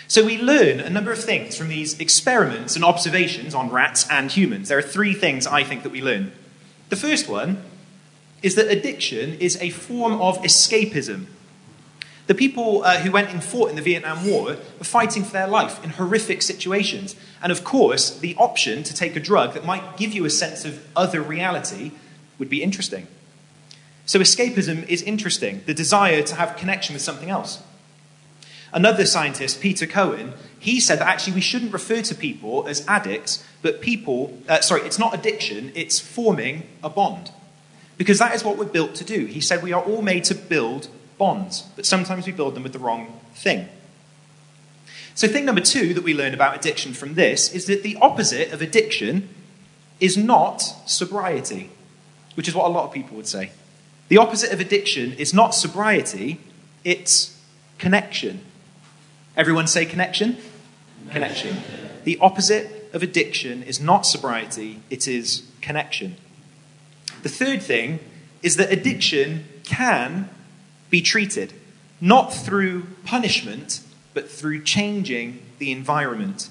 So 0.09 0.25
we 0.25 0.41
learn 0.41 0.81
a 0.81 0.91
number 0.91 1.13
of 1.13 1.23
things 1.23 1.57
from 1.57 1.69
these 1.69 1.99
experiments 1.99 2.77
and 2.77 2.85
observations 2.85 3.55
on 3.55 3.71
rats 3.71 4.07
and 4.11 4.31
humans. 4.31 4.69
There 4.69 4.79
are 4.79 4.83
three 4.83 5.15
things 5.15 5.47
I 5.47 5.65
think 5.65 5.83
that 5.83 5.93
we 5.93 6.03
learn. 6.03 6.33
The 6.89 6.97
first 6.97 7.29
one 7.29 7.63
is 8.43 8.55
that 8.57 8.69
addiction 8.69 9.35
is 9.41 9.57
a 9.61 9.71
form 9.71 10.21
of 10.21 10.39
escapism. 10.43 11.27
The 12.27 12.35
people 12.35 12.83
uh, 12.85 12.99
who 13.01 13.11
went 13.11 13.31
and 13.31 13.45
fought 13.45 13.69
in 13.71 13.77
the 13.77 13.83
Vietnam 13.83 14.27
War 14.27 14.57
were 14.79 14.85
fighting 14.85 15.25
for 15.25 15.33
their 15.33 15.47
life 15.47 15.83
in 15.85 15.91
horrific 15.91 16.41
situations. 16.41 17.17
And 17.43 17.53
of 17.53 17.65
course, 17.65 18.19
the 18.19 18.35
option 18.37 18.83
to 18.85 18.95
take 18.95 19.15
a 19.15 19.21
drug 19.21 19.53
that 19.53 19.65
might 19.65 19.99
give 19.99 20.13
you 20.15 20.25
a 20.25 20.31
sense 20.31 20.65
of 20.65 20.87
other 20.97 21.21
reality 21.21 21.93
would 22.39 22.49
be 22.49 22.63
interesting. 22.63 23.07
So, 24.07 24.21
escapism 24.21 24.87
is 24.89 25.03
interesting, 25.03 25.63
the 25.67 25.75
desire 25.75 26.23
to 26.23 26.35
have 26.35 26.57
connection 26.57 26.95
with 26.95 27.03
something 27.03 27.31
else. 27.31 27.63
Another 28.73 29.07
scientist, 29.07 29.61
Peter 29.61 29.87
Cohen, 29.87 30.33
he 30.59 30.81
said 30.81 30.99
that 30.99 31.07
actually 31.07 31.35
we 31.35 31.41
shouldn't 31.41 31.73
refer 31.73 32.03
to 32.03 32.15
people 32.15 32.67
as 32.67 32.87
addicts, 32.89 33.45
but 33.63 33.81
people, 33.81 34.37
uh, 34.49 34.61
sorry, 34.61 34.83
it's 34.83 34.99
not 34.99 35.15
addiction, 35.15 35.73
it's 35.75 36.01
forming 36.01 36.65
a 36.83 36.91
bond. 36.91 37.31
Because 37.97 38.19
that 38.19 38.35
is 38.35 38.43
what 38.43 38.59
we're 38.59 38.65
built 38.65 38.95
to 38.97 39.05
do. 39.05 39.27
He 39.27 39.41
said 39.41 39.63
we 39.63 39.73
are 39.73 39.83
all 39.83 40.03
made 40.03 40.25
to 40.25 40.35
build 40.35 40.89
bonds, 41.25 41.63
but 41.75 41.87
sometimes 41.87 42.27
we 42.27 42.33
build 42.33 42.55
them 42.55 42.63
with 42.63 42.75
the 42.75 42.79
wrong 42.79 43.19
thing. 43.35 43.67
So, 45.15 45.27
thing 45.27 45.47
number 45.47 45.63
two 45.63 45.95
that 45.95 46.05
we 46.05 46.13
learn 46.13 46.35
about 46.35 46.55
addiction 46.55 46.93
from 46.93 47.15
this 47.15 47.51
is 47.55 47.65
that 47.65 47.83
the 47.83 47.97
opposite 48.03 48.53
of 48.53 48.61
addiction 48.61 49.31
is 50.01 50.19
not 50.19 50.59
sobriety, 50.85 51.71
which 52.35 52.47
is 52.47 52.55
what 52.55 52.67
a 52.67 52.69
lot 52.69 52.85
of 52.85 52.93
people 52.93 53.17
would 53.17 53.27
say. 53.27 53.53
The 54.09 54.19
opposite 54.19 54.53
of 54.53 54.61
addiction 54.61 55.15
is 55.15 55.33
not 55.33 55.55
sobriety, 55.55 56.41
it's 56.85 57.41
connection. 57.79 58.41
Everyone 59.35 59.67
say 59.67 59.87
connection? 59.87 60.37
Connection. 61.11 61.57
The 62.05 62.19
opposite 62.19 62.91
of 62.93 63.03
addiction 63.03 63.63
is 63.63 63.81
not 63.81 64.05
sobriety, 64.05 64.81
it 64.91 65.09
is 65.09 65.49
connection. 65.63 66.17
The 67.23 67.31
third 67.31 67.63
thing 67.63 68.01
is 68.43 68.57
that 68.57 68.71
addiction 68.71 69.47
can 69.65 70.29
be 70.91 71.01
treated, 71.01 71.53
not 72.01 72.33
through 72.33 72.87
punishment, 73.05 73.81
but 74.13 74.31
through 74.31 74.63
changing 74.63 75.41
the 75.59 75.73
environment. 75.73 76.51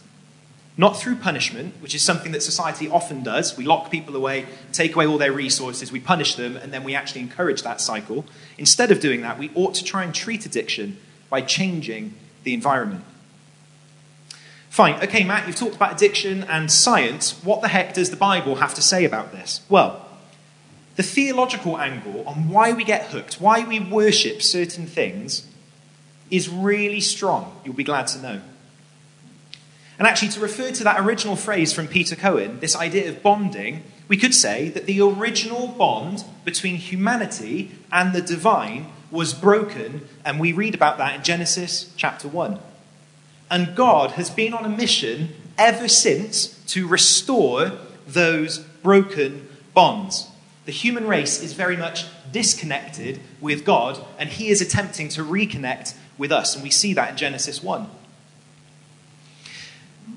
Not 0.75 0.97
through 0.99 1.17
punishment, 1.17 1.75
which 1.81 1.93
is 1.93 2.01
something 2.01 2.31
that 2.31 2.41
society 2.41 2.89
often 2.89 3.21
does. 3.21 3.55
We 3.55 3.63
lock 3.63 3.91
people 3.91 4.15
away, 4.15 4.47
take 4.71 4.95
away 4.95 5.05
all 5.05 5.19
their 5.19 5.31
resources, 5.31 5.91
we 5.91 5.99
punish 5.99 6.33
them, 6.33 6.57
and 6.57 6.73
then 6.73 6.83
we 6.83 6.95
actually 6.95 7.21
encourage 7.21 7.61
that 7.61 7.79
cycle. 7.79 8.25
Instead 8.57 8.89
of 8.89 8.99
doing 8.99 9.21
that, 9.21 9.37
we 9.37 9.51
ought 9.53 9.75
to 9.75 9.83
try 9.83 10.03
and 10.03 10.15
treat 10.15 10.45
addiction 10.47 10.97
by 11.29 11.41
changing 11.41 12.15
the 12.43 12.55
environment. 12.55 13.03
Fine, 14.69 15.03
okay, 15.03 15.23
Matt, 15.23 15.45
you've 15.45 15.55
talked 15.55 15.75
about 15.75 15.93
addiction 15.93 16.43
and 16.45 16.71
science. 16.71 17.43
What 17.43 17.61
the 17.61 17.67
heck 17.67 17.93
does 17.93 18.09
the 18.09 18.15
Bible 18.15 18.55
have 18.55 18.73
to 18.73 18.81
say 18.81 19.05
about 19.05 19.31
this? 19.31 19.61
Well, 19.69 20.03
the 20.95 21.03
theological 21.03 21.77
angle 21.77 22.27
on 22.27 22.49
why 22.49 22.73
we 22.73 22.83
get 22.83 23.07
hooked, 23.07 23.41
why 23.41 23.63
we 23.63 23.79
worship 23.79 24.41
certain 24.41 24.85
things, 24.85 25.47
is 26.29 26.49
really 26.49 27.01
strong. 27.01 27.59
You'll 27.63 27.73
be 27.73 27.83
glad 27.83 28.07
to 28.07 28.21
know. 28.21 28.41
And 29.99 30.07
actually, 30.07 30.29
to 30.29 30.39
refer 30.39 30.71
to 30.71 30.83
that 30.83 30.99
original 30.99 31.35
phrase 31.35 31.71
from 31.71 31.87
Peter 31.87 32.15
Cohen, 32.15 32.59
this 32.59 32.75
idea 32.75 33.09
of 33.09 33.21
bonding, 33.21 33.83
we 34.07 34.17
could 34.17 34.33
say 34.33 34.69
that 34.69 34.85
the 34.85 35.01
original 35.01 35.67
bond 35.67 36.23
between 36.43 36.75
humanity 36.75 37.71
and 37.91 38.13
the 38.13 38.21
divine 38.21 38.87
was 39.11 39.33
broken, 39.33 40.07
and 40.25 40.39
we 40.39 40.51
read 40.51 40.73
about 40.73 40.97
that 40.97 41.15
in 41.15 41.23
Genesis 41.23 41.93
chapter 41.95 42.27
1. 42.27 42.59
And 43.49 43.75
God 43.75 44.11
has 44.11 44.31
been 44.31 44.53
on 44.53 44.65
a 44.65 44.69
mission 44.69 45.29
ever 45.57 45.87
since 45.87 46.59
to 46.65 46.87
restore 46.87 47.71
those 48.07 48.59
broken 48.81 49.47
bonds. 49.75 50.27
The 50.65 50.71
human 50.71 51.07
race 51.07 51.41
is 51.41 51.53
very 51.53 51.75
much 51.75 52.05
disconnected 52.31 53.19
with 53.41 53.65
God, 53.65 54.03
and 54.17 54.29
He 54.29 54.49
is 54.49 54.61
attempting 54.61 55.09
to 55.09 55.23
reconnect 55.23 55.95
with 56.17 56.31
us. 56.31 56.55
And 56.55 56.63
we 56.63 56.69
see 56.69 56.93
that 56.93 57.11
in 57.11 57.17
Genesis 57.17 57.61
1. 57.61 57.89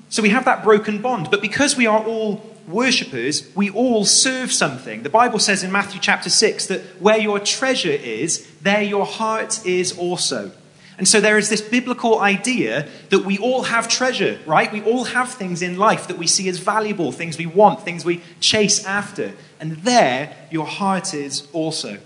So 0.09 0.21
we 0.21 0.29
have 0.29 0.45
that 0.45 0.63
broken 0.63 1.01
bond. 1.01 1.29
But 1.29 1.41
because 1.41 1.75
we 1.75 1.85
are 1.85 2.03
all 2.03 2.55
worshippers, 2.67 3.53
we 3.55 3.69
all 3.69 4.05
serve 4.05 4.51
something. 4.51 5.03
The 5.03 5.09
Bible 5.09 5.39
says 5.39 5.63
in 5.63 5.71
Matthew 5.71 5.99
chapter 5.99 6.29
6 6.29 6.67
that 6.67 6.81
where 7.01 7.17
your 7.17 7.39
treasure 7.39 7.89
is, 7.89 8.47
there 8.61 8.81
your 8.81 9.05
heart 9.05 9.65
is 9.65 9.97
also. 9.97 10.51
And 10.97 11.07
so 11.07 11.21
there 11.21 11.37
is 11.37 11.49
this 11.49 11.61
biblical 11.61 12.19
idea 12.19 12.87
that 13.09 13.19
we 13.19 13.37
all 13.37 13.63
have 13.63 13.87
treasure, 13.87 14.39
right? 14.47 14.71
We 14.71 14.81
all 14.81 15.03
have 15.03 15.31
things 15.31 15.61
in 15.61 15.77
life 15.77 16.07
that 16.07 16.17
we 16.17 16.25
see 16.25 16.49
as 16.49 16.57
valuable, 16.57 17.11
things 17.11 17.37
we 17.37 17.45
want, 17.45 17.81
things 17.81 18.03
we 18.03 18.23
chase 18.39 18.83
after. 18.83 19.33
And 19.59 19.73
there 19.77 20.35
your 20.49 20.65
heart 20.65 21.13
is 21.13 21.47
also. 21.53 21.99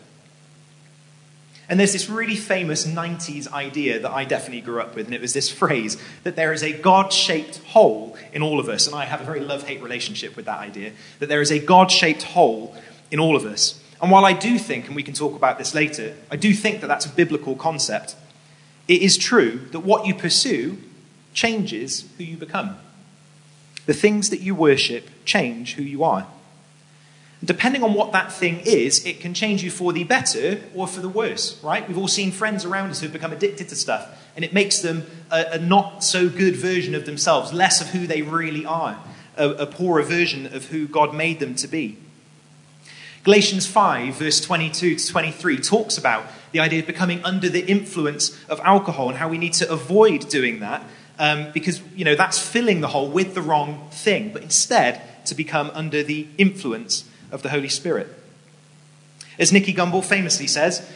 And 1.69 1.79
there's 1.79 1.93
this 1.93 2.10
really 2.10 2.36
famous 2.36 2.86
90s 2.86 3.50
idea 3.53 3.98
that 4.00 4.12
I 4.12 4.25
definitely 4.25 4.60
grew 4.60 4.81
up 4.81 4.93
with, 4.93 5.05
and 5.05 5.15
it 5.15 5.21
was 5.21 5.33
this 5.33 5.50
phrase 5.50 5.95
that 6.24 6.36
there 6.36 6.51
is 6.51 6.63
a 6.63 6.74
God 6.74 7.13
shaped 7.13 7.60
hole 7.67 8.17
in 8.33 8.41
all 8.41 8.60
of 8.60 8.67
us. 8.67 8.88
And 8.88 8.95
I 8.95 9.05
have 9.05 9.21
a 9.21 9.24
very 9.24 9.39
love 9.39 9.63
hate 9.63 9.81
relationship 9.81 10.36
with 10.36 10.43
that 10.48 10.60
idea 10.60 10.91
that 11.19 11.29
there 11.29 11.39
is 11.39 11.50
a 11.50 11.60
God 11.60 11.89
shaped 11.89 12.24
hole 12.24 12.75
in 13.10 13.21
all 13.21 13.38
of 13.38 13.45
us. 13.45 13.81
And 14.01 14.12
while 14.12 14.25
I 14.25 14.33
do 14.33 14.60
think, 14.60 14.88
and 14.88 14.98
we 14.98 15.03
can 15.03 15.13
talk 15.13 15.33
about 15.33 15.57
this 15.57 15.74
later, 15.74 16.13
I 16.29 16.36
do 16.36 16.53
think 16.53 16.81
that 16.81 16.88
that's 16.88 17.05
a 17.05 17.10
biblical 17.10 17.55
concept, 17.55 18.17
it 18.88 19.01
is 19.01 19.17
true 19.17 19.61
that 19.71 19.81
what 19.81 20.05
you 20.05 20.13
pursue 20.13 20.77
changes 21.33 22.09
who 22.17 22.23
you 22.23 22.38
become. 22.38 22.77
The 23.85 23.93
things 23.93 24.29
that 24.29 24.41
you 24.41 24.53
worship 24.53 25.09
change 25.25 25.75
who 25.75 25.83
you 25.83 26.03
are. 26.03 26.27
Depending 27.43 27.83
on 27.83 27.95
what 27.95 28.11
that 28.11 28.31
thing 28.31 28.59
is, 28.59 29.03
it 29.05 29.19
can 29.19 29.33
change 29.33 29.63
you 29.63 29.71
for 29.71 29.93
the 29.93 30.03
better 30.03 30.61
or 30.75 30.88
for 30.88 31.01
the 31.01 31.09
worse, 31.09 31.61
right? 31.63 31.88
We've 31.88 31.97
all 31.97 32.07
seen 32.07 32.31
friends 32.31 32.65
around 32.65 32.91
us 32.91 33.01
who've 33.01 33.11
become 33.11 33.33
addicted 33.33 33.69
to 33.69 33.75
stuff, 33.75 34.29
and 34.35 34.45
it 34.45 34.53
makes 34.53 34.79
them 34.79 35.07
a, 35.31 35.53
a 35.53 35.57
not 35.57 36.03
so 36.03 36.29
good 36.29 36.55
version 36.55 36.93
of 36.93 37.07
themselves, 37.07 37.51
less 37.51 37.81
of 37.81 37.88
who 37.88 38.05
they 38.05 38.21
really 38.21 38.63
are, 38.63 39.03
a, 39.38 39.50
a 39.50 39.65
poorer 39.65 40.03
version 40.03 40.53
of 40.53 40.65
who 40.65 40.88
God 40.88 41.15
made 41.15 41.39
them 41.39 41.55
to 41.55 41.67
be. 41.67 41.97
Galatians 43.24 43.68
5, 43.68 44.16
verse 44.16 44.42
22 44.42 44.96
to 44.96 45.08
23, 45.08 45.58
talks 45.60 45.98
about 45.98 46.25
the 46.51 46.60
idea 46.60 46.80
of 46.80 46.88
becoming 46.88 47.24
under 47.24 47.50
the 47.50 47.63
influence 47.66 48.38
of 48.50 48.60
alcohol 48.62 49.10
and 49.10 49.18
how 49.18 49.30
we 49.30 49.38
need 49.38 49.54
to 49.54 49.72
avoid 49.72 50.28
doing 50.28 50.60
that 50.60 50.84
um, 51.20 51.51
because, 51.54 51.82
you 51.96 52.04
know, 52.04 52.16
that's 52.16 52.40
filling 52.40 52.82
the 52.82 52.88
hole 52.88 53.08
with 53.08 53.36
the 53.36 53.42
wrong 53.42 53.88
thing, 53.92 54.34
but 54.34 54.42
instead 54.42 55.01
to 55.25 55.36
become 55.36 55.70
under 55.75 56.01
the 56.01 56.28
influence 56.40 57.08
of 57.32 57.44
the 57.44 57.50
Holy 57.50 57.70
Spirit. 57.70 58.08
As 59.38 59.54
Nicky 59.54 59.72
Gumbel 59.72 60.04
famously 60.04 60.48
says, 60.48 60.88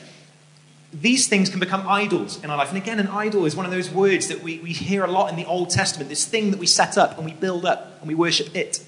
these 0.92 1.28
things 1.28 1.50
can 1.50 1.60
become 1.60 1.88
idols 1.88 2.44
in 2.44 2.50
our 2.50 2.58
life. 2.58 2.70
And 2.70 2.78
again, 2.78 3.00
an 3.00 3.08
idol 3.08 3.46
is 3.46 3.56
one 3.56 3.68
of 3.68 3.72
those 3.72 3.92
words 3.92 4.28
that 4.30 4.42
we, 4.42 4.60
we 4.60 4.72
hear 4.72 5.04
a 5.04 5.12
lot 5.12 5.30
in 5.30 5.36
the 5.36 5.46
Old 5.46 5.70
Testament, 5.70 6.10
this 6.10 6.26
thing 6.26 6.50
that 6.52 6.60
we 6.60 6.66
set 6.66 6.98
up 6.98 7.18
and 7.18 7.26
we 7.26 7.34
build 7.34 7.66
up 7.66 8.00
and 8.00 8.08
we 8.08 8.16
worship 8.16 8.56
it. 8.56 8.84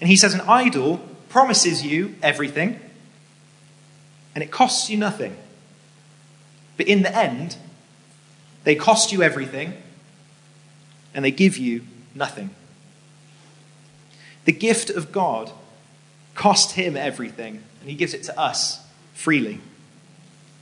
And 0.00 0.10
he 0.10 0.16
says 0.16 0.34
an 0.34 0.42
idol 0.42 1.00
promises 1.28 1.84
you 1.84 2.14
everything 2.22 2.80
and 4.34 4.42
it 4.42 4.50
costs 4.50 4.90
you 4.90 4.98
nothing. 4.98 5.36
But 6.76 6.88
in 6.88 7.02
the 7.02 7.16
end, 7.16 7.56
they 8.64 8.74
cost 8.74 9.12
you 9.12 9.22
everything 9.22 9.74
and 11.14 11.24
they 11.24 11.30
give 11.30 11.56
you 11.56 11.82
nothing. 12.14 12.50
The 14.44 14.52
gift 14.52 14.90
of 14.90 15.10
God 15.10 15.50
cost 16.34 16.72
him 16.72 16.96
everything, 16.96 17.62
and 17.80 17.90
he 17.90 17.96
gives 17.96 18.14
it 18.14 18.22
to 18.24 18.38
us 18.38 18.86
freely. 19.14 19.60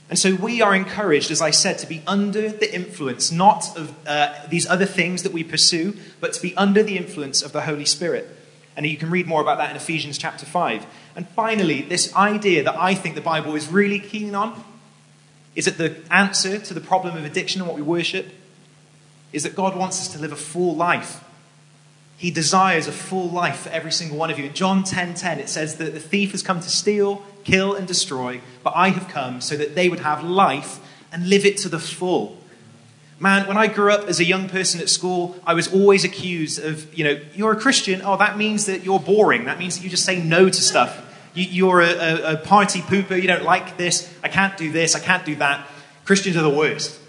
And 0.09 0.17
so 0.17 0.35
we 0.35 0.61
are 0.61 0.73
encouraged, 0.73 1.29
as 1.29 1.41
I 1.41 1.51
said, 1.51 1.77
to 1.79 1.87
be 1.87 2.01
under 2.07 2.49
the 2.49 2.73
influence 2.73 3.31
not 3.31 3.77
of 3.77 3.93
uh, 4.07 4.33
these 4.49 4.67
other 4.67 4.85
things 4.85 5.23
that 5.23 5.33
we 5.33 5.43
pursue, 5.43 5.97
but 6.19 6.33
to 6.33 6.41
be 6.41 6.55
under 6.55 6.81
the 6.81 6.97
influence 6.97 7.41
of 7.41 7.51
the 7.51 7.61
Holy 7.61 7.85
Spirit. 7.85 8.29
And 8.75 8.85
you 8.85 8.97
can 8.97 9.09
read 9.09 9.27
more 9.27 9.41
about 9.41 9.57
that 9.57 9.71
in 9.71 9.77
Ephesians 9.77 10.17
chapter 10.17 10.45
5. 10.45 10.85
And 11.15 11.27
finally, 11.29 11.81
this 11.81 12.13
idea 12.15 12.63
that 12.63 12.75
I 12.77 12.93
think 12.93 13.15
the 13.15 13.21
Bible 13.21 13.55
is 13.55 13.69
really 13.69 13.99
keen 13.99 14.35
on 14.35 14.63
is 15.55 15.65
that 15.65 15.77
the 15.77 15.95
answer 16.11 16.59
to 16.59 16.73
the 16.73 16.81
problem 16.81 17.15
of 17.15 17.23
addiction 17.23 17.61
and 17.61 17.69
what 17.69 17.77
we 17.77 17.81
worship 17.81 18.33
is 19.31 19.43
that 19.43 19.55
God 19.55 19.75
wants 19.75 19.99
us 19.99 20.13
to 20.13 20.19
live 20.19 20.31
a 20.31 20.37
full 20.37 20.75
life. 20.75 21.23
He 22.17 22.31
desires 22.31 22.87
a 22.87 22.91
full 22.91 23.29
life 23.29 23.61
for 23.61 23.69
every 23.69 23.91
single 23.91 24.17
one 24.17 24.29
of 24.29 24.39
you. 24.39 24.45
In 24.45 24.53
John 24.53 24.83
10:10 24.83 24.87
10, 24.89 25.13
10, 25.15 25.39
it 25.39 25.49
says 25.49 25.75
that 25.75 25.93
the 25.93 25.99
thief 25.99 26.31
has 26.31 26.41
come 26.41 26.59
to 26.59 26.69
steal, 26.69 27.23
kill 27.43 27.73
and 27.75 27.87
destroy, 27.87 28.41
but 28.63 28.73
I 28.75 28.89
have 28.89 29.07
come 29.07 29.41
so 29.41 29.57
that 29.57 29.75
they 29.75 29.89
would 29.89 29.99
have 29.99 30.23
life 30.23 30.79
and 31.11 31.29
live 31.29 31.45
it 31.45 31.57
to 31.59 31.69
the 31.69 31.79
full. 31.79 32.37
Man, 33.17 33.47
when 33.47 33.55
I 33.57 33.67
grew 33.67 33.91
up 33.91 34.07
as 34.09 34.19
a 34.19 34.25
young 34.25 34.49
person 34.49 34.81
at 34.81 34.89
school, 34.89 35.37
I 35.45 35.53
was 35.53 35.73
always 35.73 36.03
accused 36.03 36.61
of, 36.63 36.93
you 36.93 37.05
know, 37.05 37.21
you're 37.33 37.53
a 37.53 37.59
Christian. 37.59 38.01
Oh, 38.03 38.17
that 38.17 38.37
means 38.37 38.65
that 38.65 38.83
you're 38.83 38.99
boring. 38.99 39.45
That 39.45 39.57
means 39.57 39.77
that 39.77 39.83
you 39.83 39.89
just 39.89 40.03
say 40.03 40.21
no 40.21 40.49
to 40.49 40.53
stuff. 40.53 41.01
You, 41.33 41.69
are 41.69 41.81
a, 41.81 41.91
a, 41.91 42.33
a 42.33 42.37
party 42.37 42.79
pooper. 42.79 43.21
You 43.21 43.27
don't 43.27 43.43
like 43.43 43.77
this. 43.77 44.13
I 44.23 44.27
can't 44.29 44.57
do 44.57 44.71
this. 44.71 44.95
I 44.95 44.99
can't 44.99 45.25
do 45.25 45.35
that. 45.37 45.67
Christians 46.05 46.37
are 46.37 46.43
the 46.43 46.49
worst. 46.49 46.99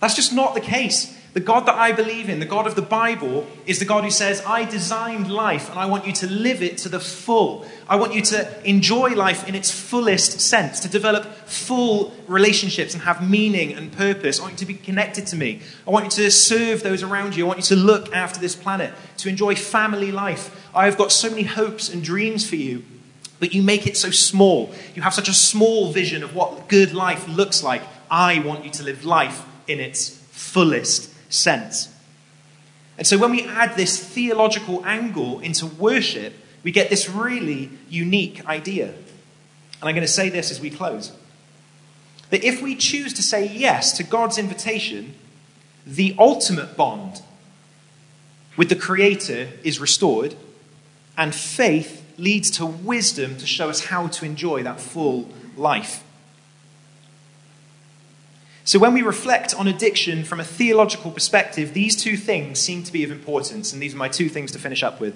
That's 0.00 0.14
just 0.14 0.32
not 0.32 0.54
the 0.54 0.60
case. 0.60 1.18
The 1.34 1.40
God 1.40 1.66
that 1.66 1.74
I 1.74 1.90
believe 1.90 2.28
in, 2.28 2.38
the 2.38 2.46
God 2.46 2.64
of 2.64 2.76
the 2.76 2.82
Bible, 2.82 3.44
is 3.66 3.80
the 3.80 3.84
God 3.84 4.04
who 4.04 4.10
says, 4.10 4.40
I 4.46 4.64
designed 4.64 5.28
life 5.28 5.68
and 5.68 5.80
I 5.80 5.86
want 5.86 6.06
you 6.06 6.12
to 6.12 6.28
live 6.28 6.62
it 6.62 6.78
to 6.78 6.88
the 6.88 7.00
full. 7.00 7.66
I 7.88 7.96
want 7.96 8.14
you 8.14 8.22
to 8.22 8.68
enjoy 8.68 9.10
life 9.14 9.48
in 9.48 9.56
its 9.56 9.68
fullest 9.68 10.40
sense, 10.40 10.78
to 10.80 10.88
develop 10.88 11.24
full 11.24 12.14
relationships 12.28 12.94
and 12.94 13.02
have 13.02 13.28
meaning 13.28 13.72
and 13.72 13.90
purpose. 13.90 14.38
I 14.38 14.42
want 14.42 14.52
you 14.52 14.58
to 14.58 14.66
be 14.66 14.74
connected 14.74 15.26
to 15.26 15.36
me. 15.36 15.60
I 15.88 15.90
want 15.90 16.04
you 16.04 16.10
to 16.22 16.30
serve 16.30 16.84
those 16.84 17.02
around 17.02 17.34
you. 17.34 17.46
I 17.46 17.48
want 17.48 17.58
you 17.58 17.76
to 17.76 17.76
look 17.76 18.14
after 18.14 18.38
this 18.38 18.54
planet, 18.54 18.94
to 19.16 19.28
enjoy 19.28 19.56
family 19.56 20.12
life. 20.12 20.70
I 20.72 20.84
have 20.84 20.96
got 20.96 21.10
so 21.10 21.30
many 21.30 21.42
hopes 21.42 21.92
and 21.92 22.04
dreams 22.04 22.48
for 22.48 22.56
you, 22.56 22.84
but 23.40 23.52
you 23.52 23.60
make 23.60 23.88
it 23.88 23.96
so 23.96 24.12
small. 24.12 24.72
You 24.94 25.02
have 25.02 25.14
such 25.14 25.28
a 25.28 25.34
small 25.34 25.90
vision 25.90 26.22
of 26.22 26.32
what 26.32 26.68
good 26.68 26.94
life 26.94 27.26
looks 27.26 27.60
like. 27.60 27.82
I 28.08 28.38
want 28.38 28.64
you 28.64 28.70
to 28.70 28.84
live 28.84 29.04
life 29.04 29.44
in 29.66 29.80
its 29.80 30.10
fullest 30.30 31.10
sense. 31.34 31.88
And 32.96 33.06
so 33.06 33.18
when 33.18 33.30
we 33.30 33.44
add 33.44 33.76
this 33.76 33.98
theological 33.98 34.84
angle 34.86 35.40
into 35.40 35.66
worship, 35.66 36.34
we 36.62 36.70
get 36.70 36.90
this 36.90 37.08
really 37.08 37.70
unique 37.88 38.46
idea. 38.46 38.86
And 38.86 39.88
I'm 39.88 39.94
going 39.94 40.06
to 40.06 40.08
say 40.08 40.28
this 40.28 40.50
as 40.50 40.60
we 40.60 40.70
close 40.70 41.12
that 42.30 42.42
if 42.42 42.62
we 42.62 42.74
choose 42.74 43.12
to 43.12 43.22
say 43.22 43.46
yes 43.46 43.96
to 43.96 44.02
God's 44.02 44.38
invitation, 44.38 45.14
the 45.86 46.16
ultimate 46.18 46.76
bond 46.76 47.22
with 48.56 48.68
the 48.68 48.76
Creator 48.76 49.48
is 49.62 49.78
restored, 49.80 50.34
and 51.16 51.34
faith 51.34 52.04
leads 52.16 52.50
to 52.52 52.64
wisdom 52.64 53.36
to 53.36 53.46
show 53.46 53.68
us 53.68 53.86
how 53.86 54.06
to 54.06 54.24
enjoy 54.24 54.62
that 54.62 54.80
full 54.80 55.28
life. 55.56 56.03
So, 58.66 58.78
when 58.78 58.94
we 58.94 59.02
reflect 59.02 59.54
on 59.54 59.68
addiction 59.68 60.24
from 60.24 60.40
a 60.40 60.44
theological 60.44 61.10
perspective, 61.10 61.74
these 61.74 61.94
two 61.94 62.16
things 62.16 62.58
seem 62.58 62.82
to 62.84 62.92
be 62.92 63.04
of 63.04 63.10
importance, 63.10 63.74
and 63.74 63.82
these 63.82 63.94
are 63.94 63.98
my 63.98 64.08
two 64.08 64.30
things 64.30 64.52
to 64.52 64.58
finish 64.58 64.82
up 64.82 65.00
with. 65.00 65.14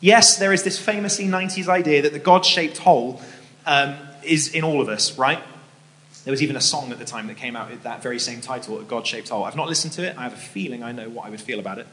Yes, 0.00 0.38
there 0.38 0.52
is 0.52 0.62
this 0.62 0.78
famously 0.78 1.26
90s 1.26 1.68
idea 1.68 2.02
that 2.02 2.12
the 2.12 2.18
God 2.18 2.46
shaped 2.46 2.78
hole 2.78 3.20
um, 3.66 3.96
is 4.22 4.54
in 4.54 4.64
all 4.64 4.80
of 4.80 4.88
us, 4.88 5.18
right? 5.18 5.42
There 6.24 6.32
was 6.32 6.42
even 6.42 6.56
a 6.56 6.60
song 6.60 6.90
at 6.90 6.98
the 6.98 7.04
time 7.04 7.28
that 7.28 7.36
came 7.36 7.54
out 7.54 7.70
with 7.70 7.84
that 7.84 8.02
very 8.02 8.18
same 8.18 8.40
title, 8.40 8.80
A 8.80 8.82
God 8.82 9.06
Shaped 9.06 9.28
Hole. 9.28 9.44
I've 9.44 9.54
not 9.54 9.68
listened 9.68 9.92
to 9.94 10.04
it. 10.04 10.18
I 10.18 10.24
have 10.24 10.32
a 10.32 10.36
feeling 10.36 10.82
I 10.82 10.90
know 10.90 11.08
what 11.08 11.24
I 11.24 11.30
would 11.30 11.40
feel 11.40 11.60
about 11.60 11.78
it. 11.78 11.86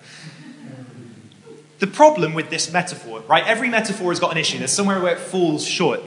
The 1.77 1.87
problem 1.87 2.33
with 2.33 2.49
this 2.49 2.71
metaphor, 2.71 3.21
right? 3.27 3.45
Every 3.45 3.69
metaphor 3.69 4.09
has 4.11 4.19
got 4.19 4.31
an 4.31 4.37
issue. 4.37 4.57
There's 4.57 4.71
somewhere 4.71 4.99
where 4.99 5.13
it 5.13 5.19
falls 5.19 5.67
short. 5.67 6.01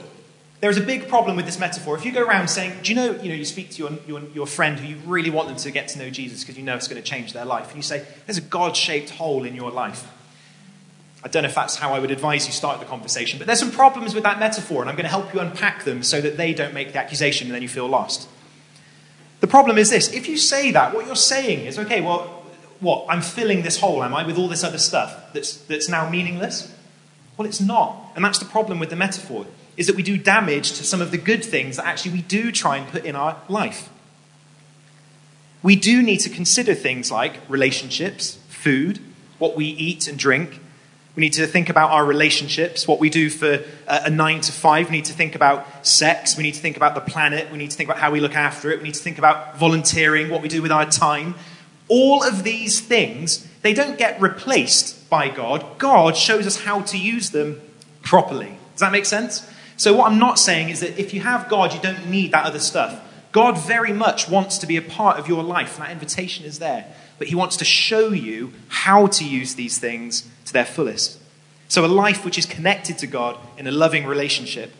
There 0.59 0.71
is 0.71 0.77
a 0.77 0.81
big 0.81 1.07
problem 1.07 1.35
with 1.35 1.45
this 1.45 1.59
metaphor. 1.59 1.95
If 1.95 2.03
you 2.03 2.11
go 2.11 2.23
around 2.23 2.47
saying, 2.47 2.79
do 2.81 2.91
you 2.91 2.95
know, 2.95 3.11
you 3.21 3.29
know, 3.29 3.35
you 3.35 3.45
speak 3.45 3.69
to 3.71 3.77
your, 3.77 3.91
your, 4.07 4.21
your 4.33 4.47
friend 4.47 4.79
who 4.79 4.87
you 4.87 4.95
really 5.05 5.29
want 5.29 5.49
them 5.49 5.57
to 5.57 5.71
get 5.71 5.89
to 5.89 5.99
know 5.99 6.09
Jesus 6.09 6.43
because 6.43 6.57
you 6.57 6.63
know 6.63 6.75
it's 6.75 6.87
going 6.87 7.01
to 7.01 7.07
change 7.07 7.33
their 7.33 7.45
life, 7.45 7.67
and 7.67 7.75
you 7.75 7.83
say, 7.83 8.05
there's 8.25 8.39
a 8.39 8.41
God 8.41 8.75
shaped 8.75 9.11
hole 9.11 9.43
in 9.43 9.55
your 9.55 9.69
life. 9.69 10.11
I 11.23 11.27
don't 11.27 11.43
know 11.43 11.49
if 11.49 11.55
that's 11.55 11.75
how 11.75 11.93
I 11.93 11.99
would 11.99 12.09
advise 12.09 12.47
you 12.47 12.53
start 12.53 12.79
the 12.79 12.85
conversation, 12.85 13.37
but 13.37 13.45
there's 13.45 13.59
some 13.59 13.71
problems 13.71 14.15
with 14.15 14.23
that 14.23 14.39
metaphor, 14.39 14.81
and 14.81 14.89
I'm 14.89 14.95
going 14.95 15.05
to 15.05 15.11
help 15.11 15.33
you 15.33 15.39
unpack 15.39 15.83
them 15.83 16.01
so 16.01 16.21
that 16.21 16.37
they 16.37 16.53
don't 16.53 16.73
make 16.73 16.93
the 16.93 16.99
accusation 16.99 17.47
and 17.47 17.55
then 17.55 17.61
you 17.61 17.69
feel 17.69 17.87
lost. 17.87 18.27
The 19.41 19.47
problem 19.47 19.77
is 19.77 19.91
this 19.91 20.11
if 20.11 20.27
you 20.27 20.37
say 20.37 20.71
that, 20.71 20.95
what 20.95 21.05
you're 21.05 21.15
saying 21.15 21.65
is, 21.65 21.77
okay, 21.77 22.01
well, 22.01 22.45
what? 22.79 23.05
I'm 23.09 23.21
filling 23.21 23.61
this 23.61 23.79
hole, 23.79 24.03
am 24.03 24.13
I, 24.13 24.25
with 24.25 24.37
all 24.37 24.47
this 24.47 24.63
other 24.63 24.77
stuff 24.79 25.33
that's, 25.33 25.57
that's 25.57 25.87
now 25.87 26.09
meaningless? 26.09 26.73
Well, 27.35 27.47
it's 27.47 27.61
not. 27.61 27.95
And 28.15 28.25
that's 28.25 28.39
the 28.39 28.45
problem 28.45 28.79
with 28.79 28.89
the 28.89 28.95
metaphor 28.95 29.45
is 29.77 29.87
that 29.87 29.95
we 29.95 30.03
do 30.03 30.17
damage 30.17 30.73
to 30.73 30.83
some 30.83 31.01
of 31.01 31.11
the 31.11 31.17
good 31.17 31.45
things 31.45 31.77
that 31.77 31.85
actually 31.85 32.11
we 32.11 32.21
do 32.23 32.51
try 32.51 32.77
and 32.77 32.87
put 32.89 33.05
in 33.05 33.15
our 33.15 33.39
life. 33.47 33.89
We 35.63 35.75
do 35.75 36.01
need 36.01 36.17
to 36.19 36.29
consider 36.29 36.73
things 36.73 37.11
like 37.11 37.39
relationships, 37.47 38.39
food, 38.49 38.99
what 39.37 39.55
we 39.55 39.65
eat 39.65 40.07
and 40.07 40.17
drink. 40.17 40.59
We 41.15 41.21
need 41.21 41.33
to 41.33 41.47
think 41.47 41.69
about 41.69 41.91
our 41.91 42.05
relationships, 42.05 42.87
what 42.87 42.99
we 42.99 43.09
do 43.09 43.29
for 43.29 43.63
a 43.87 44.09
nine 44.09 44.41
to 44.41 44.51
five. 44.51 44.89
We 44.89 44.97
need 44.97 45.05
to 45.05 45.13
think 45.13 45.35
about 45.35 45.85
sex. 45.85 46.37
We 46.37 46.43
need 46.43 46.53
to 46.53 46.61
think 46.61 46.77
about 46.77 46.93
the 46.93 47.01
planet. 47.01 47.51
We 47.51 47.57
need 47.57 47.71
to 47.71 47.77
think 47.77 47.89
about 47.89 47.99
how 47.99 48.11
we 48.11 48.19
look 48.19 48.35
after 48.35 48.71
it. 48.71 48.79
We 48.79 48.85
need 48.85 48.93
to 48.93 49.01
think 49.01 49.17
about 49.17 49.57
volunteering, 49.57 50.29
what 50.29 50.41
we 50.41 50.47
do 50.47 50.61
with 50.61 50.71
our 50.71 50.85
time. 50.85 51.35
All 51.87 52.23
of 52.23 52.43
these 52.43 52.81
things, 52.81 53.47
they 53.61 53.73
don't 53.73 53.97
get 53.97 54.21
replaced 54.21 55.09
by 55.09 55.29
God. 55.29 55.65
God 55.79 56.15
shows 56.15 56.45
us 56.45 56.61
how 56.61 56.81
to 56.81 56.97
use 56.97 57.31
them 57.31 57.61
properly. 58.03 58.57
Does 58.73 58.81
that 58.81 58.91
make 58.91 59.05
sense? 59.05 59.49
So, 59.77 59.93
what 59.93 60.11
I'm 60.11 60.19
not 60.19 60.39
saying 60.39 60.69
is 60.69 60.79
that 60.79 60.99
if 60.99 61.13
you 61.13 61.21
have 61.21 61.47
God, 61.47 61.73
you 61.73 61.79
don't 61.79 62.09
need 62.09 62.31
that 62.31 62.45
other 62.45 62.59
stuff. 62.59 62.99
God 63.31 63.57
very 63.57 63.93
much 63.93 64.27
wants 64.27 64.57
to 64.57 64.67
be 64.67 64.77
a 64.77 64.81
part 64.81 65.19
of 65.19 65.27
your 65.27 65.43
life, 65.43 65.75
and 65.75 65.85
that 65.85 65.91
invitation 65.91 66.45
is 66.45 66.57
there. 66.57 66.87
But 67.19 67.27
He 67.27 67.35
wants 67.35 67.57
to 67.57 67.65
show 67.65 68.09
you 68.09 68.53
how 68.69 69.05
to 69.07 69.23
use 69.23 69.53
these 69.53 69.77
things 69.77 70.27
to 70.45 70.53
their 70.53 70.65
fullest. 70.65 71.19
So, 71.67 71.85
a 71.85 71.87
life 71.87 72.25
which 72.25 72.39
is 72.39 72.47
connected 72.47 72.97
to 72.97 73.07
God 73.07 73.37
in 73.57 73.67
a 73.67 73.71
loving 73.71 74.07
relationship 74.07 74.71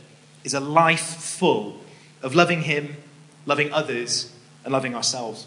is 0.44 0.56
a 0.56 0.60
life 0.60 1.02
full 1.02 1.80
of 2.24 2.34
loving 2.34 2.64
Him, 2.64 2.98
loving 3.46 3.72
others, 3.72 4.34
and 4.64 4.74
loving 4.74 4.96
ourselves. 4.96 5.46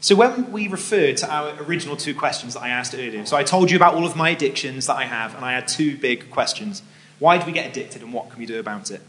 So, 0.00 0.16
when 0.16 0.50
we 0.50 0.66
refer 0.66 1.12
to 1.12 1.30
our 1.30 1.62
original 1.62 1.96
two 1.96 2.14
questions 2.14 2.54
that 2.54 2.62
I 2.62 2.70
asked 2.70 2.94
earlier, 2.94 3.26
so 3.26 3.36
I 3.36 3.44
told 3.44 3.70
you 3.70 3.76
about 3.76 3.94
all 3.94 4.06
of 4.06 4.16
my 4.16 4.30
addictions 4.30 4.86
that 4.86 4.96
I 4.96 5.04
have, 5.04 5.34
and 5.34 5.44
I 5.44 5.52
had 5.52 5.68
two 5.68 5.98
big 5.98 6.30
questions. 6.30 6.82
Why 7.22 7.38
do 7.38 7.46
we 7.46 7.52
get 7.52 7.70
addicted, 7.70 8.02
and 8.02 8.12
what 8.12 8.30
can 8.30 8.40
we 8.40 8.46
do 8.46 8.58
about 8.58 8.90
it? 8.90 9.00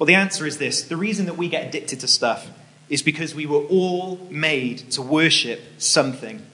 Well, 0.00 0.06
the 0.08 0.16
answer 0.16 0.44
is 0.44 0.58
this 0.58 0.82
the 0.82 0.96
reason 0.96 1.26
that 1.26 1.36
we 1.36 1.48
get 1.48 1.64
addicted 1.64 2.00
to 2.00 2.08
stuff 2.08 2.50
is 2.88 3.02
because 3.02 3.36
we 3.36 3.46
were 3.46 3.62
all 3.66 4.16
made 4.30 4.90
to 4.90 5.00
worship 5.00 5.60
something. 5.78 6.44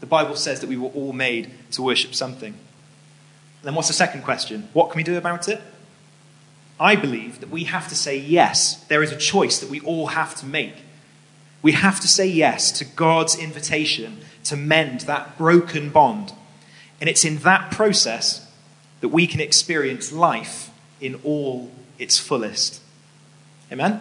The 0.00 0.06
Bible 0.06 0.36
says 0.36 0.60
that 0.60 0.68
we 0.68 0.76
were 0.76 0.90
all 0.90 1.14
made 1.14 1.52
to 1.70 1.80
worship 1.80 2.14
something. 2.14 2.52
And 2.52 3.62
then 3.62 3.74
what's 3.74 3.88
the 3.88 3.94
second 3.94 4.24
question? 4.24 4.68
What 4.74 4.90
can 4.90 4.98
we 4.98 5.02
do 5.02 5.16
about 5.16 5.48
it? 5.48 5.62
I 6.78 6.94
believe 6.94 7.40
that 7.40 7.48
we 7.48 7.64
have 7.64 7.88
to 7.88 7.94
say 7.94 8.18
yes. 8.18 8.84
There 8.88 9.02
is 9.02 9.10
a 9.10 9.16
choice 9.16 9.58
that 9.58 9.70
we 9.70 9.80
all 9.80 10.08
have 10.08 10.34
to 10.34 10.44
make. 10.44 10.74
We 11.62 11.72
have 11.72 11.98
to 12.00 12.08
say 12.08 12.26
yes 12.26 12.70
to 12.72 12.84
God's 12.84 13.38
invitation 13.38 14.18
to 14.44 14.54
mend 14.54 15.00
that 15.02 15.38
broken 15.38 15.88
bond. 15.88 16.34
And 17.00 17.08
it's 17.08 17.24
in 17.24 17.38
that 17.38 17.70
process 17.70 18.43
that 19.04 19.10
we 19.10 19.26
can 19.26 19.38
experience 19.38 20.12
life 20.12 20.70
in 20.98 21.20
all 21.24 21.70
its 21.98 22.18
fullest. 22.18 22.80
Amen? 23.70 24.00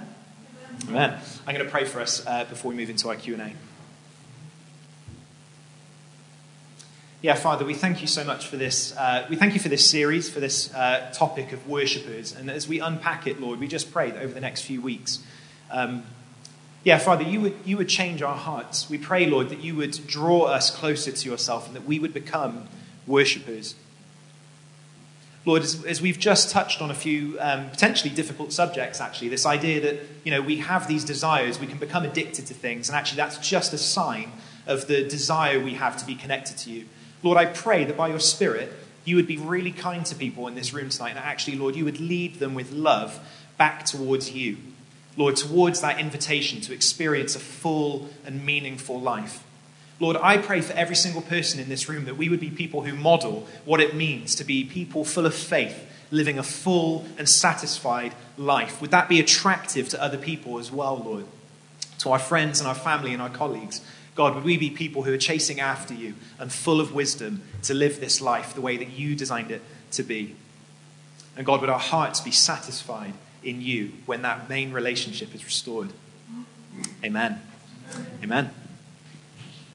Amen. 0.87 1.19
I'm 1.45 1.53
going 1.53 1.65
to 1.65 1.69
pray 1.69 1.83
for 1.83 1.99
us 1.99 2.25
uh, 2.25 2.45
before 2.45 2.71
we 2.71 2.77
move 2.77 2.89
into 2.89 3.09
our 3.09 3.15
Q&A. 3.17 3.53
Yeah, 7.21 7.33
Father, 7.33 7.65
we 7.65 7.73
thank 7.73 7.99
you 7.99 8.07
so 8.07 8.23
much 8.23 8.47
for 8.47 8.55
this. 8.55 8.95
Uh, 8.95 9.27
we 9.29 9.35
thank 9.35 9.53
you 9.53 9.59
for 9.59 9.67
this 9.67 9.89
series, 9.89 10.29
for 10.29 10.39
this 10.39 10.73
uh, 10.73 11.11
topic 11.13 11.51
of 11.51 11.67
worshippers. 11.67 12.33
And 12.33 12.49
as 12.49 12.69
we 12.69 12.79
unpack 12.79 13.27
it, 13.27 13.41
Lord, 13.41 13.59
we 13.59 13.67
just 13.67 13.91
pray 13.91 14.09
that 14.09 14.23
over 14.23 14.33
the 14.33 14.39
next 14.39 14.61
few 14.61 14.81
weeks, 14.81 15.21
um, 15.69 16.05
yeah, 16.85 16.97
Father, 16.97 17.23
you 17.23 17.41
would, 17.41 17.57
you 17.65 17.75
would 17.75 17.89
change 17.89 18.21
our 18.21 18.37
hearts. 18.37 18.89
We 18.89 18.99
pray, 18.99 19.25
Lord, 19.25 19.49
that 19.49 19.59
you 19.59 19.75
would 19.75 20.07
draw 20.07 20.43
us 20.43 20.73
closer 20.73 21.11
to 21.11 21.29
yourself 21.29 21.67
and 21.67 21.75
that 21.75 21.83
we 21.83 21.99
would 21.99 22.13
become 22.13 22.69
worshippers. 23.05 23.75
Lord, 25.45 25.61
as, 25.63 25.83
as, 25.83 26.01
we've 26.01 26.19
just 26.19 26.51
touched 26.51 26.81
on 26.81 26.89
a 26.89 26.93
few 26.93 27.37
um, 27.39 27.69
potentially 27.69 28.13
difficult 28.13 28.53
subjects, 28.53 29.01
actually, 29.01 29.27
this 29.27 29.45
idea 29.45 29.81
that 29.81 29.99
you 30.23 30.31
know 30.31 30.41
we 30.41 30.57
have 30.57 30.87
these 30.87 31.03
desires, 31.03 31.59
we 31.59 31.67
can 31.67 31.77
become 31.77 32.03
addicted 32.03 32.45
to 32.47 32.53
things, 32.53 32.87
and 32.87 32.95
actually 32.95 33.17
that's 33.17 33.37
just 33.37 33.73
a 33.73 33.77
sign 33.77 34.31
of 34.65 34.87
the 34.87 35.03
desire 35.07 35.59
we 35.59 35.73
have 35.73 35.97
to 35.97 36.05
be 36.05 36.15
connected 36.15 36.57
to 36.59 36.71
you. 36.71 36.85
Lord, 37.23 37.37
I 37.37 37.45
pray 37.45 37.83
that 37.83 37.97
by 37.97 38.07
your 38.07 38.19
Spirit, 38.19 38.71
you 39.03 39.17
would 39.17 39.27
be 39.27 39.37
really 39.37 39.71
kind 39.71 40.05
to 40.05 40.15
people 40.15 40.47
in 40.47 40.55
this 40.55 40.73
room 40.73 40.89
tonight, 40.89 41.11
and 41.11 41.19
actually, 41.19 41.57
Lord, 41.57 41.75
you 41.75 41.83
would 41.83 41.99
lead 41.99 42.39
them 42.39 42.53
with 42.53 42.71
love 42.71 43.19
back 43.57 43.85
towards 43.85 44.31
you. 44.31 44.57
Lord, 45.17 45.35
towards 45.35 45.81
that 45.81 45.99
invitation 45.99 46.61
to 46.61 46.73
experience 46.73 47.35
a 47.35 47.39
full 47.39 48.09
and 48.25 48.45
meaningful 48.45 48.99
life. 48.99 49.43
Lord, 50.03 50.17
I 50.21 50.37
pray 50.37 50.59
for 50.59 50.73
every 50.73 50.97
single 50.97 51.21
person 51.21 51.61
in 51.61 51.69
this 51.69 51.87
room 51.87 52.03
that 52.05 52.17
we 52.17 52.27
would 52.27 52.41
be 52.41 52.49
people 52.49 52.81
who 52.83 52.93
model 52.93 53.47
what 53.63 53.79
it 53.79 53.95
means 53.95 54.35
to 54.35 54.43
be 54.43 54.65
people 54.65 55.05
full 55.05 55.25
of 55.25 55.33
faith, 55.33 55.89
living 56.11 56.37
a 56.37 56.43
full 56.43 57.05
and 57.17 57.29
satisfied 57.29 58.13
life. 58.37 58.81
Would 58.81 58.91
that 58.91 59.07
be 59.07 59.21
attractive 59.21 59.87
to 59.87 60.03
other 60.03 60.17
people 60.17 60.59
as 60.59 60.73
well, 60.73 60.97
Lord? 60.97 61.25
To 61.99 62.11
our 62.11 62.19
friends 62.19 62.59
and 62.59 62.67
our 62.67 62.75
family 62.75 63.13
and 63.13 63.21
our 63.21 63.29
colleagues. 63.29 63.79
God, 64.13 64.35
would 64.35 64.43
we 64.43 64.57
be 64.57 64.69
people 64.69 65.03
who 65.03 65.13
are 65.13 65.17
chasing 65.17 65.61
after 65.61 65.93
you 65.93 66.15
and 66.37 66.51
full 66.51 66.81
of 66.81 66.93
wisdom 66.93 67.41
to 67.61 67.73
live 67.73 68.01
this 68.01 68.19
life 68.19 68.53
the 68.53 68.59
way 68.59 68.75
that 68.75 68.89
you 68.89 69.15
designed 69.15 69.51
it 69.51 69.61
to 69.91 70.03
be? 70.03 70.35
And 71.37 71.45
God, 71.45 71.61
would 71.61 71.69
our 71.69 71.79
hearts 71.79 72.19
be 72.19 72.31
satisfied 72.31 73.13
in 73.41 73.61
you 73.61 73.93
when 74.05 74.21
that 74.23 74.49
main 74.49 74.73
relationship 74.73 75.33
is 75.33 75.45
restored? 75.45 75.93
Amen. 77.05 77.39
Amen. 78.21 78.53